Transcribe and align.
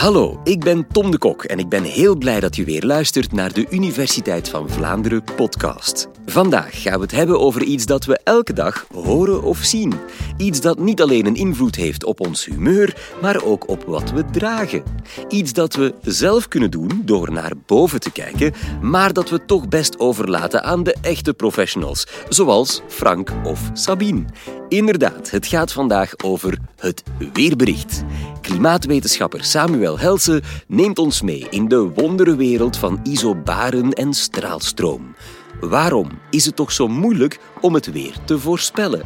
Hallo, 0.00 0.40
ik 0.44 0.60
ben 0.60 0.86
Tom 0.86 1.10
de 1.10 1.18
Kok 1.18 1.44
en 1.44 1.58
ik 1.58 1.68
ben 1.68 1.82
heel 1.82 2.16
blij 2.16 2.40
dat 2.40 2.56
je 2.56 2.64
weer 2.64 2.82
luistert 2.82 3.32
naar 3.32 3.52
de 3.52 3.66
Universiteit 3.70 4.48
van 4.48 4.70
Vlaanderen 4.70 5.24
podcast. 5.36 6.08
Vandaag 6.26 6.82
gaan 6.82 6.94
we 6.94 7.00
het 7.00 7.10
hebben 7.10 7.40
over 7.40 7.62
iets 7.62 7.86
dat 7.86 8.04
we 8.04 8.20
elke 8.24 8.52
dag 8.52 8.86
horen 8.94 9.42
of 9.42 9.58
zien. 9.58 9.94
Iets 10.36 10.60
dat 10.60 10.78
niet 10.78 11.02
alleen 11.02 11.26
een 11.26 11.34
invloed 11.34 11.76
heeft 11.76 12.04
op 12.04 12.20
ons 12.20 12.44
humeur, 12.44 12.96
maar 13.22 13.44
ook 13.44 13.68
op 13.68 13.84
wat 13.84 14.10
we 14.10 14.24
dragen. 14.30 14.82
Iets 15.28 15.52
dat 15.52 15.74
we 15.74 15.94
zelf 16.02 16.48
kunnen 16.48 16.70
doen 16.70 17.02
door 17.04 17.32
naar 17.32 17.52
boven 17.66 18.00
te 18.00 18.12
kijken, 18.12 18.52
maar 18.82 19.12
dat 19.12 19.30
we 19.30 19.44
toch 19.44 19.68
best 19.68 19.98
overlaten 19.98 20.64
aan 20.64 20.82
de 20.82 20.96
echte 21.00 21.34
professionals, 21.34 22.06
zoals 22.28 22.82
Frank 22.88 23.32
of 23.44 23.70
Sabine. 23.72 24.24
Inderdaad, 24.68 25.30
het 25.30 25.46
gaat 25.46 25.72
vandaag 25.72 26.12
over 26.24 26.58
het 26.76 27.02
weerbericht. 27.32 28.04
Klimaatwetenschapper 28.40 29.44
Samuel 29.44 29.98
Helsen 29.98 30.42
neemt 30.66 30.98
ons 30.98 31.22
mee 31.22 31.46
in 31.50 31.68
de 31.68 31.78
wonderenwereld 31.94 32.76
van 32.76 33.00
isobaren 33.02 33.92
en 33.92 34.14
straalstroom. 34.14 35.14
Waarom 35.60 36.08
is 36.30 36.46
het 36.46 36.56
toch 36.56 36.72
zo 36.72 36.88
moeilijk 36.88 37.38
om 37.60 37.74
het 37.74 37.92
weer 37.92 38.14
te 38.24 38.38
voorspellen? 38.38 39.02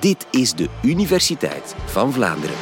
Dit 0.00 0.26
is 0.30 0.52
de 0.52 0.68
Universiteit 0.82 1.74
van 1.84 2.12
Vlaanderen. 2.12 2.56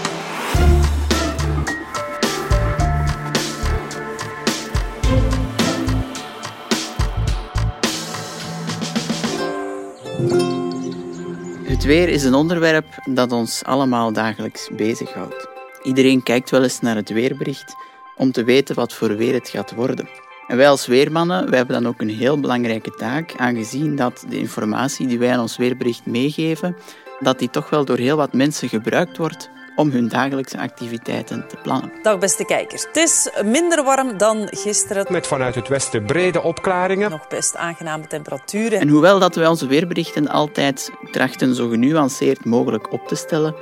Het 11.63 11.85
weer 11.85 12.09
is 12.09 12.25
een 12.25 12.35
onderwerp 12.35 12.87
dat 13.05 13.33
ons 13.33 13.65
allemaal 13.65 14.13
dagelijks 14.13 14.69
bezighoudt. 14.77 15.52
Iedereen 15.83 16.23
kijkt 16.23 16.51
wel 16.51 16.63
eens 16.63 16.81
naar 16.81 16.97
het 16.97 17.11
weerbericht 17.11 17.75
om 18.17 18.33
te 18.33 18.45
weten 18.45 18.75
wat 18.75 18.93
voor 18.93 19.17
weer 19.17 19.35
het 19.35 19.49
gaat 19.49 19.75
worden. 19.75 20.09
En 20.47 20.57
wij 20.57 20.69
als 20.69 20.87
weermannen 20.87 21.49
wij 21.49 21.59
hebben 21.59 21.83
dan 21.83 21.93
ook 21.93 22.01
een 22.01 22.11
heel 22.11 22.41
belangrijke 22.41 22.91
taak, 22.91 23.35
aangezien 23.37 23.97
dat 23.97 24.25
de 24.29 24.39
informatie 24.39 25.07
die 25.07 25.19
wij 25.19 25.33
aan 25.33 25.41
ons 25.41 25.57
weerbericht 25.57 26.07
meegeven, 26.07 26.77
dat 27.21 27.39
die 27.39 27.51
toch 27.51 27.71
wel 27.71 27.85
door 27.85 27.97
heel 27.97 28.17
wat 28.17 28.33
mensen 28.33 28.69
gebruikt 28.69 29.17
wordt 29.17 29.51
om 29.77 29.91
hun 29.91 30.09
dagelijkse 30.09 30.59
activiteiten 30.59 31.49
te 31.49 31.57
plannen. 31.63 31.93
Dag 32.03 32.19
beste 32.19 32.45
kijkers. 32.45 32.83
Het 32.83 32.97
is 32.97 33.31
minder 33.45 33.85
warm 33.85 34.19
dan 34.19 34.49
gisteren. 34.51 35.07
Met 35.09 35.27
vanuit 35.27 35.55
het 35.55 35.69
westen 35.69 36.05
brede 36.05 36.43
opklaringen. 36.43 37.11
Nog 37.11 37.29
best 37.29 37.57
aangename 37.57 38.07
temperaturen. 38.07 38.81
En 38.81 38.89
hoewel 38.89 39.19
dat 39.19 39.35
wij 39.35 39.47
onze 39.47 39.67
weerberichten 39.67 40.29
altijd 40.29 40.91
trachten 41.11 41.55
zo 41.55 41.69
genuanceerd 41.69 42.45
mogelijk 42.45 42.93
op 42.93 43.09
te 43.09 43.15
stellen, 43.15 43.55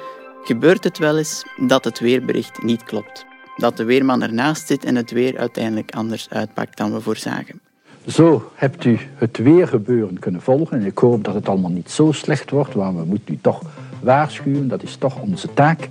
gebeurt 0.43 0.85
het 0.85 0.99
wel 0.99 1.19
eens 1.19 1.45
dat 1.57 1.85
het 1.85 1.99
weerbericht 1.99 2.63
niet 2.63 2.85
klopt. 2.85 3.25
Dat 3.57 3.77
de 3.77 3.85
weerman 3.85 4.23
ernaast 4.23 4.67
zit 4.67 4.85
en 4.85 4.97
het 4.97 5.11
weer 5.11 5.39
uiteindelijk 5.39 5.95
anders 5.95 6.29
uitpakt 6.31 6.77
dan 6.77 6.93
we 6.93 7.01
voorzagen. 7.01 7.61
Zo 8.07 8.51
hebt 8.55 8.85
u 8.85 8.99
het 9.15 9.37
weergebeuren 9.37 10.19
kunnen 10.19 10.43
volgen. 10.43 10.81
En 10.81 10.87
ik 10.87 10.99
hoop 10.99 11.25
dat 11.25 11.35
het 11.35 11.49
allemaal 11.49 11.71
niet 11.71 11.91
zo 11.91 12.13
slecht 12.13 12.51
wordt, 12.51 12.75
maar 12.75 12.97
we 12.97 13.05
moeten 13.05 13.35
u 13.35 13.39
toch 13.41 13.63
waarschuwen. 14.03 14.69
Dat 14.69 14.83
is 14.83 14.97
toch 14.97 15.21
onze 15.21 15.55
taak. 15.55 15.89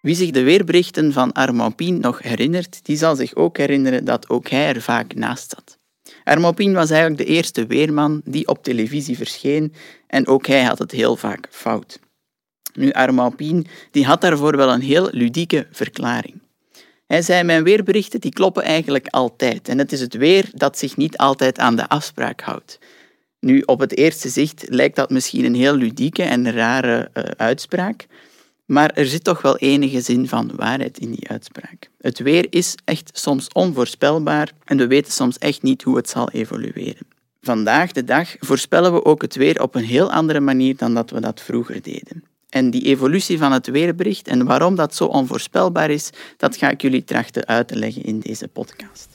Wie 0.00 0.14
zich 0.14 0.30
de 0.30 0.42
weerberichten 0.42 1.12
van 1.12 1.32
Armand 1.32 1.76
Pien 1.76 2.00
nog 2.00 2.22
herinnert, 2.22 2.80
die 2.84 2.96
zal 2.96 3.16
zich 3.16 3.34
ook 3.34 3.56
herinneren 3.56 4.04
dat 4.04 4.28
ook 4.28 4.48
hij 4.48 4.68
er 4.68 4.80
vaak 4.80 5.14
naast 5.14 5.50
zat. 5.50 5.78
Armand 6.24 6.54
Pien 6.54 6.72
was 6.72 6.90
eigenlijk 6.90 7.20
de 7.26 7.34
eerste 7.34 7.66
weerman 7.66 8.20
die 8.24 8.48
op 8.48 8.62
televisie 8.62 9.16
verscheen 9.16 9.74
en 10.06 10.26
ook 10.26 10.46
hij 10.46 10.64
had 10.64 10.78
het 10.78 10.90
heel 10.90 11.16
vaak 11.16 11.46
fout. 11.50 12.00
Nu, 12.72 12.92
Pien 13.36 13.66
die 13.90 14.04
had 14.04 14.20
daarvoor 14.20 14.56
wel 14.56 14.72
een 14.72 14.80
heel 14.80 15.08
ludieke 15.12 15.66
verklaring. 15.70 16.40
Hij 17.06 17.22
zei, 17.22 17.42
mijn 17.42 17.64
weerberichten 17.64 18.20
die 18.20 18.32
kloppen 18.32 18.62
eigenlijk 18.62 19.06
altijd. 19.06 19.68
En 19.68 19.78
het 19.78 19.92
is 19.92 20.00
het 20.00 20.14
weer 20.14 20.50
dat 20.52 20.78
zich 20.78 20.96
niet 20.96 21.16
altijd 21.16 21.58
aan 21.58 21.76
de 21.76 21.88
afspraak 21.88 22.40
houdt. 22.40 22.78
Nu, 23.40 23.60
op 23.60 23.80
het 23.80 23.96
eerste 23.96 24.28
zicht 24.28 24.64
lijkt 24.68 24.96
dat 24.96 25.10
misschien 25.10 25.44
een 25.44 25.54
heel 25.54 25.74
ludieke 25.74 26.22
en 26.22 26.52
rare 26.52 27.10
uh, 27.14 27.24
uitspraak. 27.36 28.06
Maar 28.66 28.90
er 28.90 29.06
zit 29.06 29.24
toch 29.24 29.42
wel 29.42 29.56
enige 29.56 30.00
zin 30.00 30.28
van 30.28 30.50
waarheid 30.56 30.98
in 30.98 31.10
die 31.10 31.28
uitspraak. 31.28 31.90
Het 32.00 32.18
weer 32.18 32.46
is 32.50 32.74
echt 32.84 33.10
soms 33.12 33.48
onvoorspelbaar 33.52 34.52
en 34.64 34.76
we 34.76 34.86
weten 34.86 35.12
soms 35.12 35.38
echt 35.38 35.62
niet 35.62 35.82
hoe 35.82 35.96
het 35.96 36.08
zal 36.08 36.30
evolueren. 36.30 37.06
Vandaag 37.40 37.92
de 37.92 38.04
dag 38.04 38.36
voorspellen 38.38 38.92
we 38.92 39.04
ook 39.04 39.22
het 39.22 39.34
weer 39.34 39.62
op 39.62 39.74
een 39.74 39.84
heel 39.84 40.12
andere 40.12 40.40
manier 40.40 40.76
dan 40.76 40.94
dat 40.94 41.10
we 41.10 41.20
dat 41.20 41.40
vroeger 41.40 41.82
deden. 41.82 42.24
En 42.60 42.70
die 42.70 42.82
evolutie 42.82 43.38
van 43.38 43.52
het 43.52 43.66
weerbericht 43.66 44.28
en 44.28 44.44
waarom 44.44 44.74
dat 44.74 44.94
zo 44.94 45.04
onvoorspelbaar 45.04 45.90
is, 45.90 46.10
dat 46.36 46.56
ga 46.56 46.70
ik 46.70 46.82
jullie 46.82 47.04
trachten 47.04 47.46
uit 47.46 47.68
te 47.68 47.76
leggen 47.76 48.02
in 48.02 48.18
deze 48.18 48.48
podcast. 48.48 49.08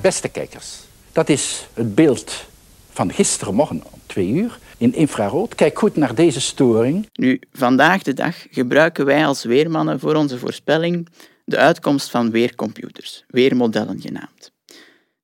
Beste 0.00 0.28
kijkers, 0.28 0.78
dat 1.12 1.28
is 1.28 1.66
het 1.74 1.94
beeld 1.94 2.44
van 2.90 3.12
gisterenmorgen 3.12 3.82
om 3.92 4.00
twee 4.06 4.28
uur 4.28 4.58
in 4.78 4.94
infrarood. 4.94 5.54
Kijk 5.54 5.78
goed 5.78 5.96
naar 5.96 6.14
deze 6.14 6.40
storing. 6.40 7.08
Nu, 7.12 7.40
vandaag 7.52 8.02
de 8.02 8.14
dag 8.14 8.46
gebruiken 8.50 9.04
wij 9.04 9.26
als 9.26 9.44
weermannen 9.44 10.00
voor 10.00 10.14
onze 10.14 10.38
voorspelling 10.38 11.08
de 11.44 11.56
uitkomst 11.56 12.10
van 12.10 12.30
weercomputers, 12.30 13.24
weermodellen 13.28 14.00
genaamd. 14.00 14.54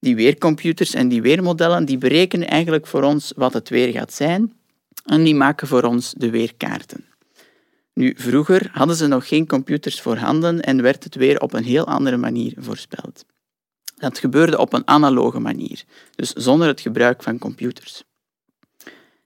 Die 0.03 0.17
weercomputers 0.17 0.95
en 0.95 1.09
die 1.09 1.23
weermodellen 1.23 1.85
die 1.85 1.99
berekenen 1.99 2.49
eigenlijk 2.49 2.87
voor 2.87 3.03
ons 3.03 3.33
wat 3.37 3.53
het 3.53 3.69
weer 3.69 3.93
gaat 3.93 4.13
zijn 4.13 4.53
en 5.05 5.23
die 5.23 5.35
maken 5.35 5.67
voor 5.67 5.83
ons 5.83 6.15
de 6.17 6.31
weerkaarten. 6.31 7.05
Nu, 7.95 8.15
vroeger 8.17 8.71
hadden 8.73 8.97
ze 8.97 9.07
nog 9.07 9.29
geen 9.29 9.47
computers 9.47 10.01
voorhanden 10.01 10.61
en 10.61 10.83
werd 10.83 11.05
het 11.05 11.15
weer 11.15 11.41
op 11.41 11.53
een 11.53 11.65
heel 11.65 11.87
andere 11.87 12.17
manier 12.17 12.55
voorspeld. 12.57 13.25
Dat 13.97 14.19
gebeurde 14.19 14.59
op 14.59 14.73
een 14.73 14.87
analoge 14.87 15.41
manier, 15.41 15.85
dus 16.15 16.33
zonder 16.33 16.67
het 16.67 16.81
gebruik 16.81 17.23
van 17.23 17.39
computers. 17.39 18.03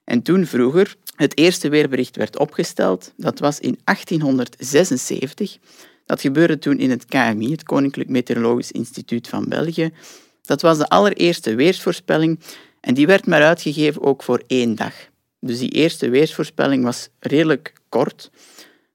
En 0.03 0.21
toen 0.21 0.45
vroeger 0.45 0.95
het 1.15 1.37
eerste 1.37 1.69
weerbericht 1.69 2.15
werd 2.15 2.37
opgesteld, 2.37 3.13
dat 3.15 3.39
was 3.39 3.59
in 3.59 3.79
1876. 3.83 5.57
Dat 6.05 6.21
gebeurde 6.21 6.59
toen 6.59 6.77
in 6.77 6.89
het 6.89 7.05
KMI, 7.05 7.51
het 7.51 7.63
Koninklijk 7.63 8.09
Meteorologisch 8.09 8.71
Instituut 8.71 9.27
van 9.27 9.45
België. 9.49 9.91
Dat 10.47 10.61
was 10.61 10.77
de 10.77 10.87
allereerste 10.87 11.55
weersvoorspelling 11.55 12.39
en 12.81 12.93
die 12.93 13.07
werd 13.07 13.25
maar 13.25 13.43
uitgegeven 13.43 14.01
ook 14.01 14.23
voor 14.23 14.43
één 14.47 14.75
dag. 14.75 14.93
Dus 15.39 15.59
die 15.59 15.69
eerste 15.69 16.09
weersvoorspelling 16.09 16.83
was 16.83 17.09
redelijk 17.19 17.73
kort, 17.89 18.31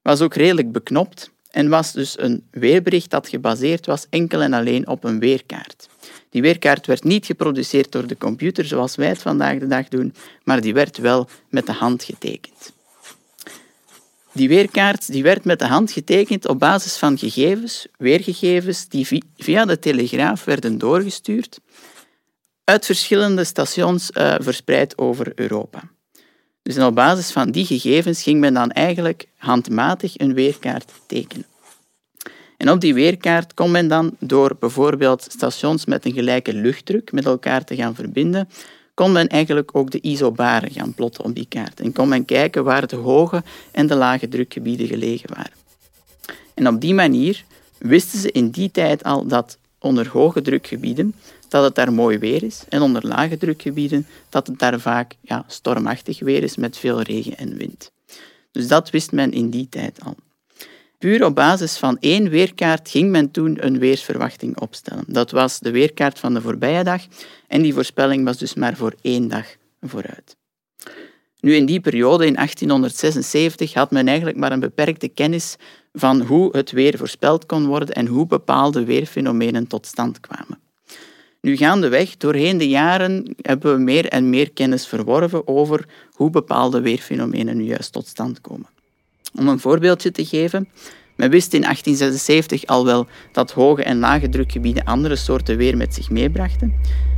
was 0.03 0.21
ook 0.21 0.35
redelijk 0.35 0.73
beknopt 0.73 1.31
en 1.51 1.69
was 1.69 1.93
dus 1.93 2.19
een 2.19 2.47
weerbericht 2.51 3.11
dat 3.11 3.29
gebaseerd 3.29 3.87
was 3.87 4.07
enkel 4.11 4.41
en 4.41 4.53
alleen 4.53 4.89
op 4.89 5.05
een 5.05 5.19
weerkaart. 5.19 5.89
Die 6.31 6.43
weerkaart 6.43 6.87
werd 6.87 7.05
niet 7.05 7.27
geproduceerd 7.27 7.93
door 7.93 8.07
de 8.07 8.19
computer 8.19 8.65
zoals 8.65 8.97
wij 8.97 9.09
het 9.09 9.23
vandaag 9.23 9.59
de 9.59 9.67
dag 9.67 9.89
doen, 9.89 10.15
maar 10.45 10.61
die 10.61 10.75
werd 10.75 10.99
wel 10.99 11.29
met 11.49 11.67
de 11.67 11.73
hand 11.73 12.05
getekend. 12.05 12.73
Die 14.33 14.49
weerkaart 14.49 15.13
die 15.13 15.23
werd 15.23 15.45
met 15.45 15.59
de 15.59 15.67
hand 15.67 15.93
getekend 15.93 16.49
op 16.49 16.59
basis 16.59 16.97
van 16.97 17.19
gegevens, 17.19 17.87
weergegevens, 17.99 18.89
die 18.89 19.23
via 19.37 19.65
de 19.65 19.79
telegraaf 19.79 20.45
werden 20.45 20.79
doorgestuurd 20.79 21.61
uit 22.65 22.87
verschillende 22.87 23.45
stations 23.45 24.11
uh, 24.15 24.35
verspreid 24.39 24.99
over 24.99 25.33
Europa. 25.35 25.83
Dus 26.63 26.79
op 26.79 26.95
basis 26.95 27.31
van 27.31 27.51
die 27.51 27.67
gegevens 27.67 28.23
ging 28.23 28.41
men 28.41 28.55
dan 28.55 28.71
eigenlijk 28.71 29.27
handmatig 29.37 30.19
een 30.19 30.35
weerkaart 30.35 30.93
tekenen. 31.07 31.47
En 32.57 32.71
op 32.71 32.81
die 32.81 32.95
weerkaart 32.95 33.55
kon 33.55 33.71
men 33.71 33.89
dan 33.89 34.17
door 34.19 34.57
bijvoorbeeld 34.59 35.27
stations 35.29 35.85
met 35.85 36.05
een 36.05 36.13
gelijke 36.13 36.55
luchtdruk 36.55 37.13
met 37.13 37.25
elkaar 37.25 37.65
te 37.65 37.77
gaan 37.77 37.95
verbinden, 37.95 38.49
kon 38.95 39.13
men 39.13 39.29
eigenlijk 39.29 39.77
ook 39.77 39.91
de 39.91 40.01
isobaren 40.01 40.71
gaan 40.71 40.95
plotten 40.95 41.25
op 41.25 41.35
die 41.35 41.47
kaart. 41.49 41.81
En 41.81 41.93
kon 41.93 42.09
men 42.09 42.25
kijken 42.25 42.65
waar 42.65 42.87
de 42.87 42.97
hoge 42.97 43.43
en 43.71 43.87
de 43.87 43.95
lage 43.95 44.29
drukgebieden 44.29 44.87
gelegen 44.87 45.35
waren. 45.35 45.53
En 46.55 46.69
op 46.69 46.81
die 46.81 46.95
manier 46.95 47.45
wisten 47.79 48.19
ze 48.19 48.33
in 48.33 48.51
die 48.51 48.71
tijd 48.71 49.05
al 49.05 49.27
dat 49.27 49.59
onder 49.79 50.09
hoge 50.09 50.43
drukgebieden 50.43 51.15
dat 51.49 51.65
het 51.65 51.75
daar 51.75 51.93
mooi 51.93 52.19
weer 52.19 52.43
is 52.43 52.65
en 52.69 52.83
onder 52.83 53.07
lage 53.07 53.37
drukgebieden 53.37 54.07
dat 54.29 54.47
het 54.47 54.59
daar 54.59 54.81
vaak 54.81 55.17
ja, 55.21 55.45
stormachtig 55.47 56.21
weer 56.21 56.43
is 56.43 56.57
met 56.57 56.79
veel 56.79 57.01
regen 57.01 57.37
en 57.37 57.57
wind. 57.57 57.93
Dus 58.53 58.69
dat 58.69 58.91
wist 58.91 59.13
men 59.13 59.33
in 59.33 59.51
die 59.51 59.69
tijd 59.69 60.01
al. 60.05 60.17
Puur 61.03 61.25
op 61.25 61.35
basis 61.35 61.77
van 61.77 61.97
één 62.01 62.29
weerkaart 62.29 62.89
ging 62.89 63.11
men 63.11 63.31
toen 63.31 63.67
een 63.67 63.79
weersverwachting 63.79 64.61
opstellen. 64.61 65.05
Dat 65.07 65.31
was 65.31 65.59
de 65.59 65.71
weerkaart 65.71 66.19
van 66.19 66.35
de 66.35 66.41
voorbije 66.41 66.85
dag 66.85 67.03
en 67.47 67.63
die 67.63 67.75
voorspelling 67.75 68.25
was 68.25 68.39
dus 68.39 68.55
maar 68.55 68.77
voor 68.77 68.95
één 69.01 69.29
dag 69.29 69.47
vooruit. 69.81 70.37
Nu, 71.41 71.55
in 71.55 71.67
die 71.67 71.81
periode, 71.81 72.27
in 72.27 72.35
1876, 72.35 73.75
had 73.75 73.91
men 73.91 74.09
eigenlijk 74.09 74.37
maar 74.37 74.53
een 74.53 74.61
beperkte 74.61 75.09
kennis 75.09 75.57
van 75.93 76.21
hoe 76.21 76.57
het 76.57 76.71
weer 76.71 76.99
voorspeld 76.99 77.47
kon 77.47 77.67
worden 77.67 77.95
en 77.95 78.07
hoe 78.07 78.27
bepaalde 78.27 78.85
weerfenomenen 78.85 79.67
tot 79.67 79.87
stand 79.87 80.21
kwamen. 80.21 80.61
Nu 81.41 81.57
gaandeweg, 81.57 82.17
doorheen 82.17 82.59
de 82.59 82.69
jaren, 82.69 83.35
hebben 83.37 83.75
we 83.75 83.81
meer 83.81 84.07
en 84.09 84.31
meer 84.31 84.53
kennis 84.53 84.87
verworven 84.87 85.49
over 85.49 85.85
hoe 86.11 86.31
bepaalde 86.31 86.81
weerfenomenen 86.81 87.57
nu 87.57 87.65
juist 87.65 87.93
tot 87.93 88.07
stand 88.07 88.41
komen. 88.41 88.69
Om 89.35 89.49
een 89.49 89.59
voorbeeldje 89.59 90.11
te 90.11 90.25
geven, 90.25 90.69
men 91.17 91.31
wist 91.31 91.55
in 91.55 91.61
1876 91.61 92.67
al 92.67 92.85
wel 92.85 93.07
dat 93.33 93.53
hoge 93.53 93.83
en 93.83 93.99
lage 93.99 94.29
drukgebieden 94.29 94.85
andere 94.85 95.17
soorten 95.17 95.57
weer 95.57 95.77
met 95.77 95.95
zich 95.95 96.11
meebrachten. 96.11 96.75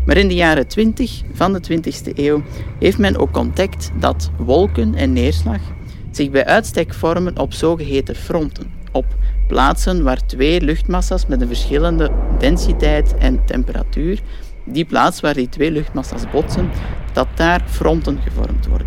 Maar 0.07 0.17
in 0.17 0.29
de 0.29 0.35
jaren 0.35 0.67
20 0.69 1.23
van 1.33 1.53
de 1.53 1.61
20e 1.71 2.15
eeuw 2.15 2.43
heeft 2.79 2.99
men 2.99 3.17
ook 3.17 3.37
ontdekt 3.37 3.91
dat 3.99 4.31
wolken 4.37 4.95
en 4.95 5.13
neerslag 5.13 5.61
zich 6.11 6.31
bij 6.31 6.45
uitstek 6.45 6.95
vormen 6.95 7.39
op 7.39 7.53
zogeheten 7.53 8.15
fronten, 8.15 8.73
op 8.93 9.07
plaatsen 9.49 10.03
waar 10.03 10.27
twee 10.27 10.61
luchtmassa's 10.61 11.27
met 11.27 11.41
een 11.41 11.47
verschillende 11.47 12.11
densiteit 12.39 13.15
en 13.15 13.45
temperatuur, 13.45 14.21
die 14.65 14.85
plaats 14.85 15.21
waar 15.21 15.35
die 15.35 15.49
twee 15.49 15.71
luchtmassa's 15.71 16.31
botsen, 16.33 16.71
dat 17.13 17.29
daar 17.35 17.65
fronten 17.69 18.19
gevormd 18.25 18.67
worden. 18.67 18.87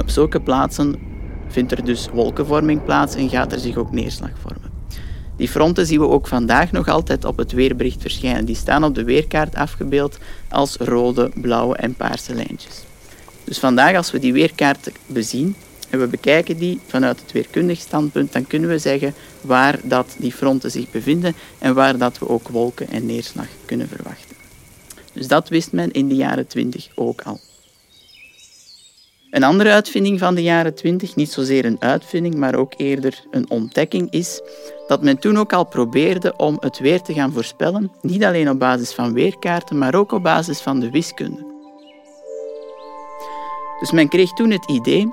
op 0.00 0.10
zulke 0.10 0.40
plaatsen 0.40 1.09
vindt 1.50 1.72
er 1.72 1.84
dus 1.84 2.08
wolkenvorming 2.12 2.84
plaats 2.84 3.14
en 3.14 3.28
gaat 3.28 3.52
er 3.52 3.58
zich 3.58 3.76
ook 3.76 3.92
neerslag 3.92 4.30
vormen. 4.42 4.70
Die 5.36 5.48
fronten 5.48 5.86
zien 5.86 6.00
we 6.00 6.08
ook 6.08 6.26
vandaag 6.26 6.72
nog 6.72 6.88
altijd 6.88 7.24
op 7.24 7.36
het 7.36 7.52
weerbericht 7.52 8.00
verschijnen. 8.00 8.44
Die 8.44 8.56
staan 8.56 8.84
op 8.84 8.94
de 8.94 9.04
weerkaart 9.04 9.54
afgebeeld 9.54 10.18
als 10.48 10.76
rode, 10.76 11.30
blauwe 11.34 11.76
en 11.76 11.94
paarse 11.94 12.34
lijntjes. 12.34 12.82
Dus 13.44 13.58
vandaag 13.58 13.96
als 13.96 14.10
we 14.10 14.18
die 14.18 14.32
weerkaart 14.32 14.90
bezien 15.06 15.54
en 15.90 16.00
we 16.00 16.06
bekijken 16.06 16.58
die 16.58 16.80
vanuit 16.86 17.20
het 17.20 17.32
weerkundig 17.32 17.80
standpunt, 17.80 18.32
dan 18.32 18.46
kunnen 18.46 18.68
we 18.68 18.78
zeggen 18.78 19.14
waar 19.40 19.78
dat 19.82 20.14
die 20.18 20.32
fronten 20.32 20.70
zich 20.70 20.90
bevinden 20.90 21.34
en 21.58 21.74
waar 21.74 21.98
dat 21.98 22.18
we 22.18 22.28
ook 22.28 22.48
wolken 22.48 22.88
en 22.88 23.06
neerslag 23.06 23.48
kunnen 23.64 23.88
verwachten. 23.88 24.36
Dus 25.12 25.28
dat 25.28 25.48
wist 25.48 25.72
men 25.72 25.90
in 25.90 26.08
de 26.08 26.14
jaren 26.14 26.46
20 26.46 26.88
ook 26.94 27.22
al. 27.22 27.40
Een 29.30 29.42
andere 29.42 29.70
uitvinding 29.70 30.18
van 30.18 30.34
de 30.34 30.42
jaren 30.42 30.74
20, 30.74 31.16
niet 31.16 31.32
zozeer 31.32 31.64
een 31.64 31.76
uitvinding, 31.80 32.34
maar 32.34 32.54
ook 32.54 32.72
eerder 32.76 33.24
een 33.30 33.50
ontdekking, 33.50 34.10
is 34.10 34.40
dat 34.86 35.02
men 35.02 35.18
toen 35.18 35.38
ook 35.38 35.52
al 35.52 35.64
probeerde 35.64 36.36
om 36.36 36.56
het 36.60 36.78
weer 36.78 37.00
te 37.00 37.12
gaan 37.12 37.32
voorspellen, 37.32 37.92
niet 38.00 38.24
alleen 38.24 38.50
op 38.50 38.58
basis 38.58 38.92
van 38.92 39.12
weerkaarten, 39.12 39.78
maar 39.78 39.94
ook 39.94 40.12
op 40.12 40.22
basis 40.22 40.60
van 40.60 40.80
de 40.80 40.90
wiskunde. 40.90 41.44
Dus 43.80 43.90
men 43.90 44.08
kreeg 44.08 44.32
toen 44.32 44.50
het 44.50 44.70
idee 44.70 45.08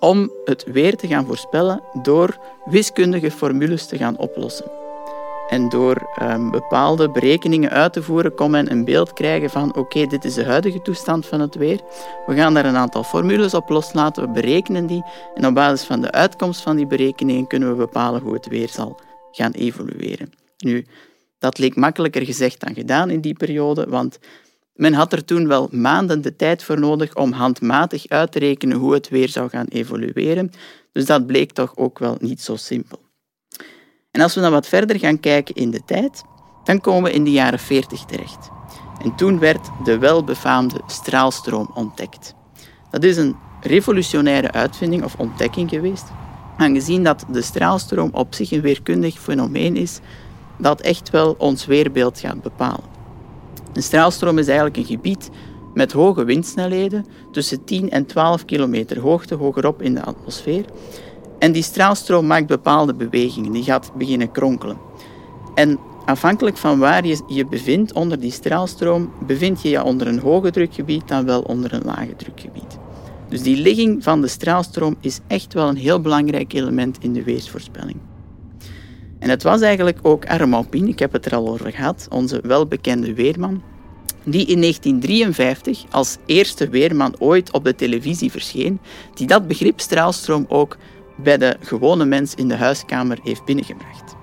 om 0.00 0.30
het 0.44 0.64
weer 0.64 0.96
te 0.96 1.06
gaan 1.06 1.26
voorspellen 1.26 1.82
door 2.02 2.38
wiskundige 2.64 3.30
formules 3.30 3.86
te 3.86 3.96
gaan 3.96 4.18
oplossen. 4.18 4.77
En 5.48 5.68
door 5.68 6.10
um, 6.22 6.50
bepaalde 6.50 7.10
berekeningen 7.10 7.70
uit 7.70 7.92
te 7.92 8.02
voeren 8.02 8.34
kon 8.34 8.50
men 8.50 8.70
een 8.70 8.84
beeld 8.84 9.12
krijgen 9.12 9.50
van 9.50 9.76
oké, 9.76 10.06
dit 10.06 10.24
is 10.24 10.34
de 10.34 10.44
huidige 10.44 10.82
toestand 10.82 11.26
van 11.26 11.40
het 11.40 11.54
weer. 11.54 11.80
We 12.26 12.34
gaan 12.34 12.54
daar 12.54 12.64
een 12.64 12.76
aantal 12.76 13.02
formules 13.04 13.54
op 13.54 13.68
loslaten, 13.68 14.22
we 14.22 14.30
berekenen 14.30 14.86
die 14.86 15.04
en 15.34 15.46
op 15.46 15.54
basis 15.54 15.86
van 15.86 16.00
de 16.00 16.10
uitkomst 16.10 16.60
van 16.60 16.76
die 16.76 16.86
berekeningen 16.86 17.46
kunnen 17.46 17.70
we 17.70 17.74
bepalen 17.74 18.20
hoe 18.20 18.34
het 18.34 18.46
weer 18.46 18.68
zal 18.68 19.00
gaan 19.30 19.52
evolueren. 19.52 20.32
Nu, 20.58 20.86
dat 21.38 21.58
leek 21.58 21.76
makkelijker 21.76 22.24
gezegd 22.24 22.60
dan 22.60 22.74
gedaan 22.74 23.10
in 23.10 23.20
die 23.20 23.34
periode, 23.34 23.86
want 23.88 24.18
men 24.74 24.92
had 24.92 25.12
er 25.12 25.24
toen 25.24 25.48
wel 25.48 25.68
maanden 25.70 26.22
de 26.22 26.36
tijd 26.36 26.62
voor 26.62 26.80
nodig 26.80 27.14
om 27.14 27.32
handmatig 27.32 28.08
uit 28.08 28.32
te 28.32 28.38
rekenen 28.38 28.76
hoe 28.76 28.94
het 28.94 29.08
weer 29.08 29.28
zou 29.28 29.48
gaan 29.48 29.66
evolueren. 29.68 30.50
Dus 30.92 31.06
dat 31.06 31.26
bleek 31.26 31.52
toch 31.52 31.76
ook 31.76 31.98
wel 31.98 32.16
niet 32.20 32.40
zo 32.40 32.56
simpel. 32.56 33.07
En 34.10 34.20
als 34.20 34.34
we 34.34 34.40
dan 34.40 34.52
wat 34.52 34.68
verder 34.68 34.98
gaan 34.98 35.20
kijken 35.20 35.54
in 35.54 35.70
de 35.70 35.84
tijd, 35.84 36.24
dan 36.64 36.80
komen 36.80 37.10
we 37.10 37.16
in 37.16 37.24
de 37.24 37.30
jaren 37.30 37.58
40 37.58 38.04
terecht. 38.04 38.50
En 39.02 39.14
toen 39.14 39.38
werd 39.38 39.68
de 39.84 39.98
welbefaamde 39.98 40.80
straalstroom 40.86 41.70
ontdekt. 41.74 42.34
Dat 42.90 43.04
is 43.04 43.16
een 43.16 43.36
revolutionaire 43.60 44.52
uitvinding 44.52 45.04
of 45.04 45.14
ontdekking 45.18 45.70
geweest, 45.70 46.04
aangezien 46.56 47.04
dat 47.04 47.24
de 47.30 47.42
straalstroom 47.42 48.10
op 48.12 48.34
zich 48.34 48.50
een 48.50 48.60
weerkundig 48.60 49.18
fenomeen 49.18 49.76
is 49.76 50.00
dat 50.58 50.80
echt 50.80 51.10
wel 51.10 51.34
ons 51.38 51.66
weerbeeld 51.66 52.18
gaat 52.20 52.42
bepalen. 52.42 52.84
Een 53.72 53.82
straalstroom 53.82 54.38
is 54.38 54.46
eigenlijk 54.46 54.76
een 54.76 54.84
gebied 54.84 55.30
met 55.74 55.92
hoge 55.92 56.24
windsnelheden, 56.24 57.06
tussen 57.32 57.64
10 57.64 57.90
en 57.90 58.06
12 58.06 58.44
kilometer 58.44 58.98
hoogte 59.00 59.34
hogerop 59.34 59.82
in 59.82 59.94
de 59.94 60.04
atmosfeer, 60.04 60.64
en 61.38 61.52
die 61.52 61.62
straalstroom 61.62 62.26
maakt 62.26 62.46
bepaalde 62.46 62.94
bewegingen, 62.94 63.52
die 63.52 63.62
gaat 63.62 63.92
beginnen 63.94 64.30
kronkelen. 64.30 64.76
En 65.54 65.78
afhankelijk 66.04 66.56
van 66.56 66.78
waar 66.78 67.06
je 67.06 67.20
je 67.26 67.46
bevindt 67.46 67.92
onder 67.92 68.20
die 68.20 68.32
straalstroom, 68.32 69.12
bevind 69.26 69.62
je 69.62 69.68
je 69.68 69.82
onder 69.82 70.06
een 70.06 70.18
hoge 70.18 70.50
drukgebied 70.50 71.08
dan 71.08 71.24
wel 71.24 71.40
onder 71.40 71.72
een 71.72 71.84
lage 71.84 72.16
drukgebied. 72.16 72.78
Dus 73.28 73.42
die 73.42 73.56
ligging 73.56 74.02
van 74.02 74.20
de 74.20 74.28
straalstroom 74.28 74.96
is 75.00 75.20
echt 75.26 75.54
wel 75.54 75.68
een 75.68 75.76
heel 75.76 76.00
belangrijk 76.00 76.52
element 76.52 76.96
in 77.00 77.12
de 77.12 77.22
weersvoorspelling. 77.22 77.96
En 79.18 79.30
het 79.30 79.42
was 79.42 79.60
eigenlijk 79.60 79.98
ook 80.02 80.26
Armand 80.26 80.74
ik 80.74 80.98
heb 80.98 81.12
het 81.12 81.26
er 81.26 81.34
al 81.34 81.48
over 81.48 81.72
gehad, 81.72 82.06
onze 82.10 82.40
welbekende 82.42 83.14
weerman, 83.14 83.62
die 84.24 84.46
in 84.46 84.60
1953 84.60 85.84
als 85.90 86.16
eerste 86.26 86.68
weerman 86.68 87.14
ooit 87.18 87.52
op 87.52 87.64
de 87.64 87.74
televisie 87.74 88.30
verscheen, 88.30 88.80
die 89.14 89.26
dat 89.26 89.46
begrip 89.46 89.80
straalstroom 89.80 90.44
ook 90.48 90.76
bij 91.22 91.38
de 91.38 91.56
gewone 91.60 92.04
mens 92.04 92.34
in 92.34 92.48
de 92.48 92.56
huiskamer 92.56 93.18
heeft 93.22 93.44
binnengebracht. 93.44 94.16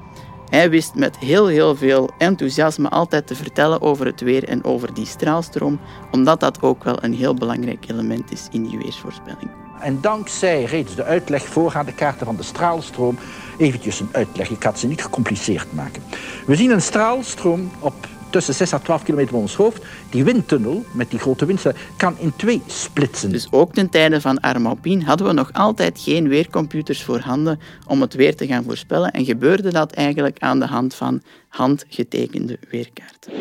Hij 0.49 0.69
wist 0.69 0.95
met 0.95 1.17
heel, 1.17 1.47
heel 1.47 1.75
veel 1.75 2.09
enthousiasme 2.17 2.89
altijd 2.89 3.27
te 3.27 3.35
vertellen 3.35 3.81
over 3.81 4.05
het 4.05 4.21
weer 4.21 4.43
en 4.43 4.63
over 4.63 4.93
die 4.93 5.05
straalstroom, 5.05 5.79
omdat 6.11 6.39
dat 6.39 6.61
ook 6.61 6.83
wel 6.83 7.03
een 7.03 7.13
heel 7.13 7.33
belangrijk 7.33 7.89
element 7.89 8.31
is 8.31 8.47
in 8.51 8.63
die 8.63 8.77
weersvoorspelling. 8.77 9.49
En 9.79 10.01
dankzij 10.01 10.63
reeds 10.63 10.95
de 10.95 11.03
uitleg 11.03 11.45
voorgaande 11.45 11.93
kaarten 11.93 12.25
van 12.25 12.35
de 12.35 12.43
straalstroom, 12.43 13.17
eventjes 13.57 13.99
een 13.99 14.09
uitleg, 14.11 14.49
ik 14.49 14.63
had 14.63 14.79
ze 14.79 14.87
niet 14.87 15.01
gecompliceerd 15.01 15.73
maken. 15.73 16.03
We 16.45 16.55
zien 16.55 16.71
een 16.71 16.81
straalstroom 16.81 17.71
op 17.79 18.07
tussen 18.29 18.53
6 18.53 18.73
à 18.73 18.79
12 18.79 19.03
kilometer 19.03 19.31
van 19.31 19.39
ons 19.39 19.55
hoofd. 19.55 19.83
Die 20.09 20.23
windtunnel 20.23 20.85
met 20.91 21.09
die 21.09 21.19
grote 21.19 21.45
windstellen 21.45 21.77
kan 21.97 22.15
in 22.19 22.33
twee 22.35 22.61
splitsen. 22.67 23.31
Dus 23.31 23.47
ook 23.51 23.73
ten 23.73 23.89
tijde 23.89 24.21
van 24.21 24.39
Armaupin 24.39 25.01
hadden 25.01 25.27
we 25.27 25.33
nog 25.33 25.53
altijd 25.53 25.99
geen 25.99 26.27
weercomputers 26.27 27.03
voorhanden 27.03 27.59
om 27.87 28.01
het 28.01 28.13
weer 28.13 28.35
te 28.35 28.47
gaan 28.47 28.63
voorspellen 28.63 29.11
en 29.11 29.25
gebeurde 29.25 29.71
dat 29.71 29.91
eigenlijk 29.91 30.39
aan 30.39 30.59
de 30.59 30.65
hand 30.65 30.95
van 30.95 31.21
handgetekende 31.47 32.59
weerkaarten. 32.69 33.31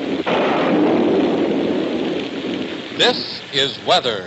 This 2.99 3.43
is 3.50 3.79
weather, 3.87 4.23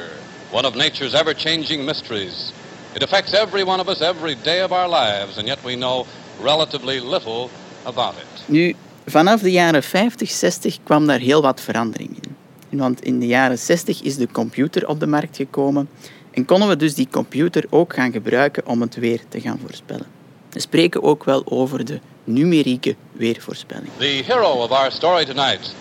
one 0.52 0.68
of 0.68 0.76
nature's 0.76 1.14
ever-changing 1.14 1.86
mysteries. 1.86 2.52
It 2.94 3.04
affects 3.04 3.34
every 3.34 3.64
one 3.64 3.80
of 3.80 3.88
us 3.88 4.02
every 4.02 4.36
day 4.44 4.64
of 4.64 4.72
our 4.72 4.90
lives, 4.90 5.38
and 5.38 5.48
yet 5.48 5.58
we 5.64 5.76
know 5.76 6.06
relatively 6.42 7.00
little 7.00 7.50
about 7.84 8.14
it. 8.14 8.44
Nu, 8.46 8.76
Vanaf 9.10 9.42
de 9.42 9.52
jaren 9.52 9.84
50, 9.84 10.32
60 10.32 10.78
kwam 10.84 11.08
daar 11.08 11.20
heel 11.20 11.42
wat 11.42 11.62
verandering 11.62 12.18
in. 12.22 12.78
Want 12.78 13.04
in 13.04 13.20
de 13.20 13.28
jaren 13.28 13.60
60 13.60 14.02
is 14.02 14.16
de 14.16 14.28
computer 14.32 14.88
op 14.88 15.00
de 15.00 15.08
markt 15.08 15.36
gekomen 15.36 15.90
en 16.32 16.46
konden 16.46 16.68
we 16.68 16.76
dus 16.76 16.94
die 16.94 17.08
computer 17.12 17.66
ook 17.70 17.94
gaan 17.94 18.12
gebruiken 18.12 18.66
om 18.66 18.82
het 18.82 18.96
weer 18.96 19.22
te 19.30 19.42
gaan 19.42 19.60
voorspellen. 19.66 20.06
We 20.50 20.60
spreken 20.60 21.04
ook 21.04 21.24
wel 21.24 21.42
over 21.46 21.86
de 21.86 22.00
numerieke 22.24 22.96
weervoorspelling. 23.12 23.90
The 23.98 24.24
hero 24.26 24.52
of 24.52 24.72
our 24.72 24.92
story 24.92 25.26
tonight 25.26 25.74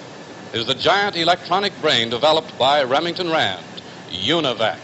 is 0.51 0.65
the 0.65 0.77
giant 0.79 1.15
electronic 1.15 1.73
brain 1.81 2.09
developed 2.09 2.57
by 2.57 2.85
Remington 2.89 3.29
Rand, 3.29 3.61
UNIVAC. 4.27 4.79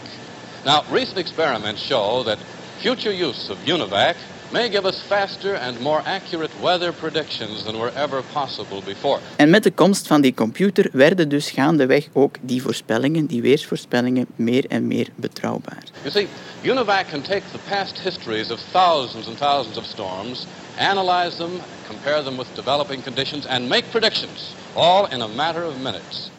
Now, 0.65 0.81
recent 0.91 1.17
experiments 1.17 1.81
show 1.81 2.25
that 2.25 2.37
future 2.79 3.27
use 3.27 3.51
of 3.51 3.57
UNIVAC 3.65 4.15
may 4.53 4.69
give 4.69 4.85
us 4.85 5.01
faster 5.01 5.55
and 5.55 5.79
more 5.79 6.01
accurate 6.05 6.51
weather 6.61 6.93
predictions 6.93 7.63
than 7.63 7.79
were 7.79 7.91
ever 7.95 8.21
possible 8.33 8.81
before. 8.85 9.19
En 9.35 9.49
met 9.49 9.63
de 9.63 9.71
komst 9.71 10.07
van 10.07 10.21
die 10.21 10.33
computer 10.33 10.89
werden 10.91 11.29
dus 11.29 11.51
gaandeweg 11.51 12.07
ook 12.13 12.35
die 12.41 12.61
voorspellingen, 12.61 13.25
die 13.25 13.41
weersvoorspellingen, 13.41 14.25
meer 14.35 14.65
en 14.67 14.87
meer 14.87 15.07
betrouwbaar. 15.15 15.83
You 16.01 16.11
see, 16.11 16.27
UNIVAC 16.61 17.07
can 17.07 17.21
take 17.21 17.41
the 17.51 17.59
past 17.69 17.99
histories 17.99 18.51
of 18.51 18.59
thousands 18.71 19.27
and 19.27 19.37
thousands 19.37 19.77
of 19.77 19.85
storms, 19.85 20.45
analyze 20.77 21.37
them, 21.37 21.51
compare 21.87 22.23
them 22.23 22.37
with 22.37 22.47
developing 22.55 23.03
conditions, 23.03 23.45
and 23.45 23.67
make 23.69 23.83
predictions, 23.91 24.53
all 24.73 25.07
in 25.11 25.21
a 25.21 25.27
matter 25.27 25.63
of 25.63 25.77
minutes. 25.81 26.29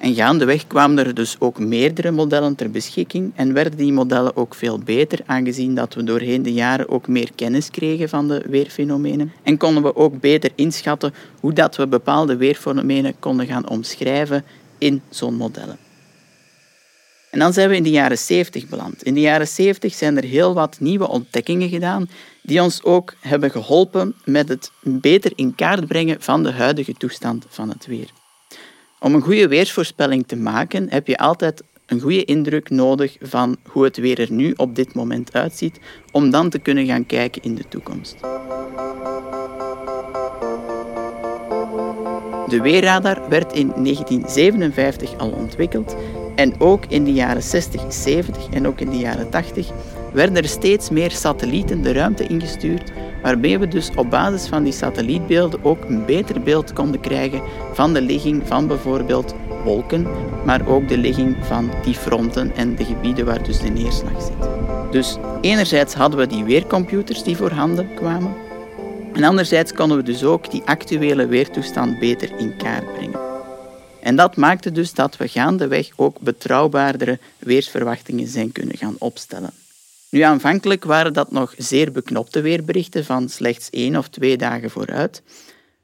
En 0.00 0.14
gaandeweg 0.14 0.66
kwamen 0.66 1.06
er 1.06 1.14
dus 1.14 1.36
ook 1.38 1.58
meerdere 1.58 2.10
modellen 2.10 2.54
ter 2.54 2.70
beschikking 2.70 3.32
en 3.34 3.52
werden 3.52 3.76
die 3.76 3.92
modellen 3.92 4.36
ook 4.36 4.54
veel 4.54 4.78
beter, 4.78 5.18
aangezien 5.26 5.74
dat 5.74 5.94
we 5.94 6.04
doorheen 6.04 6.42
de 6.42 6.52
jaren 6.52 6.88
ook 6.88 7.08
meer 7.08 7.30
kennis 7.34 7.70
kregen 7.70 8.08
van 8.08 8.28
de 8.28 8.42
weerfenomenen. 8.48 9.32
En 9.42 9.56
konden 9.56 9.82
we 9.82 9.96
ook 9.96 10.20
beter 10.20 10.50
inschatten 10.54 11.14
hoe 11.40 11.52
dat 11.52 11.76
we 11.76 11.86
bepaalde 11.86 12.36
weerfenomenen 12.36 13.14
konden 13.18 13.46
gaan 13.46 13.68
omschrijven 13.68 14.44
in 14.78 15.02
zo'n 15.08 15.34
modellen. 15.34 15.78
En 17.30 17.38
dan 17.38 17.52
zijn 17.52 17.68
we 17.68 17.76
in 17.76 17.82
de 17.82 17.90
jaren 17.90 18.18
70 18.18 18.66
beland. 18.66 19.02
In 19.02 19.14
de 19.14 19.20
jaren 19.20 19.48
70 19.48 19.94
zijn 19.94 20.16
er 20.16 20.24
heel 20.24 20.54
wat 20.54 20.76
nieuwe 20.80 21.08
ontdekkingen 21.08 21.68
gedaan 21.68 22.08
die 22.42 22.62
ons 22.62 22.82
ook 22.82 23.14
hebben 23.20 23.50
geholpen 23.50 24.14
met 24.24 24.48
het 24.48 24.70
beter 24.82 25.32
in 25.34 25.54
kaart 25.54 25.86
brengen 25.86 26.16
van 26.20 26.42
de 26.42 26.52
huidige 26.52 26.92
toestand 26.92 27.46
van 27.48 27.68
het 27.68 27.86
weer. 27.86 28.19
Om 29.02 29.14
een 29.14 29.22
goede 29.22 29.48
weersvoorspelling 29.48 30.26
te 30.26 30.36
maken 30.36 30.90
heb 30.90 31.06
je 31.06 31.18
altijd 31.18 31.62
een 31.86 32.00
goede 32.00 32.24
indruk 32.24 32.70
nodig 32.70 33.16
van 33.20 33.56
hoe 33.68 33.84
het 33.84 33.96
weer 33.96 34.20
er 34.20 34.32
nu 34.32 34.52
op 34.56 34.74
dit 34.74 34.94
moment 34.94 35.32
uitziet, 35.32 35.78
om 36.12 36.30
dan 36.30 36.50
te 36.50 36.58
kunnen 36.58 36.86
gaan 36.86 37.06
kijken 37.06 37.42
in 37.42 37.54
de 37.54 37.68
toekomst. 37.68 38.16
De 42.48 42.60
weerradar 42.62 43.28
werd 43.28 43.52
in 43.52 43.66
1957 43.66 45.18
al 45.18 45.30
ontwikkeld 45.30 45.96
en 46.34 46.60
ook 46.60 46.86
in 46.86 47.04
de 47.04 47.12
jaren 47.12 47.42
60, 47.42 47.92
70 47.92 48.48
en 48.48 48.66
ook 48.66 48.80
in 48.80 48.90
de 48.90 48.98
jaren 48.98 49.30
80 49.30 49.70
werden 50.12 50.36
er 50.36 50.48
steeds 50.48 50.90
meer 50.90 51.10
satellieten 51.10 51.82
de 51.82 51.92
ruimte 51.92 52.26
ingestuurd, 52.26 52.92
waarmee 53.22 53.58
we 53.58 53.68
dus 53.68 53.90
op 53.96 54.10
basis 54.10 54.48
van 54.48 54.62
die 54.62 54.72
satellietbeelden 54.72 55.64
ook 55.64 55.84
een 55.84 56.04
beter 56.04 56.42
beeld 56.42 56.72
konden 56.72 57.00
krijgen 57.00 57.42
van 57.72 57.92
de 57.92 58.00
ligging 58.00 58.42
van 58.44 58.66
bijvoorbeeld 58.66 59.34
wolken, 59.64 60.06
maar 60.44 60.66
ook 60.66 60.88
de 60.88 60.98
ligging 60.98 61.36
van 61.40 61.70
die 61.84 61.94
fronten 61.94 62.56
en 62.56 62.76
de 62.76 62.84
gebieden 62.84 63.24
waar 63.26 63.42
dus 63.42 63.60
de 63.60 63.68
neerslag 63.68 64.22
zit. 64.22 64.48
Dus 64.90 65.16
enerzijds 65.40 65.94
hadden 65.94 66.18
we 66.18 66.26
die 66.26 66.44
weercomputers 66.44 67.22
die 67.22 67.36
voorhanden 67.36 67.94
kwamen, 67.94 68.34
en 69.12 69.24
anderzijds 69.24 69.72
konden 69.72 69.96
we 69.96 70.02
dus 70.02 70.24
ook 70.24 70.50
die 70.50 70.62
actuele 70.64 71.26
weertoestand 71.26 71.98
beter 71.98 72.38
in 72.38 72.56
kaart 72.56 72.92
brengen. 72.94 73.20
En 74.00 74.16
dat 74.16 74.36
maakte 74.36 74.72
dus 74.72 74.94
dat 74.94 75.16
we 75.16 75.28
gaandeweg 75.28 75.90
ook 75.96 76.20
betrouwbaardere 76.20 77.18
weersverwachtingen 77.38 78.26
zijn 78.26 78.52
kunnen 78.52 78.76
gaan 78.76 78.96
opstellen. 78.98 79.50
Nu, 80.10 80.20
aanvankelijk 80.20 80.84
waren 80.84 81.12
dat 81.12 81.30
nog 81.30 81.54
zeer 81.56 81.92
beknopte 81.92 82.40
weerberichten 82.40 83.04
van 83.04 83.28
slechts 83.28 83.70
één 83.70 83.96
of 83.96 84.08
twee 84.08 84.36
dagen 84.36 84.70
vooruit. 84.70 85.22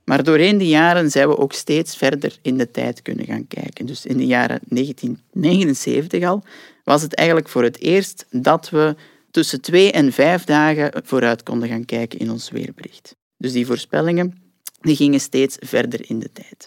Maar 0.05 0.25
doorheen 0.25 0.59
de 0.59 0.69
jaren 0.69 1.11
zijn 1.11 1.29
we 1.29 1.39
ook 1.39 1.53
steeds 1.53 1.97
verder 1.97 2.39
in 2.43 2.57
de 2.57 2.71
tijd 2.71 3.03
kunnen 3.03 3.25
gaan 3.25 3.47
kijken. 3.47 3.87
Dus 3.87 4.07
in 4.07 4.17
de 4.17 4.27
jaren 4.27 4.61
1979 4.69 6.25
al 6.25 6.45
was 6.85 7.03
het 7.03 7.15
eigenlijk 7.15 7.49
voor 7.49 7.63
het 7.63 7.81
eerst 7.81 8.27
dat 8.31 8.71
we 8.71 8.95
tussen 9.31 9.61
twee 9.61 9.93
en 9.93 10.13
vijf 10.13 10.45
dagen 10.45 11.03
vooruit 11.05 11.43
konden 11.43 11.69
gaan 11.69 11.85
kijken 11.85 12.19
in 12.19 12.31
ons 12.31 12.51
weerbericht. 12.51 13.17
Dus 13.37 13.53
die 13.53 13.67
voorspellingen 13.67 14.35
die 14.81 14.97
gingen 14.97 15.21
steeds 15.21 15.57
verder 15.61 16.09
in 16.09 16.19
de 16.19 16.33
tijd. 16.33 16.65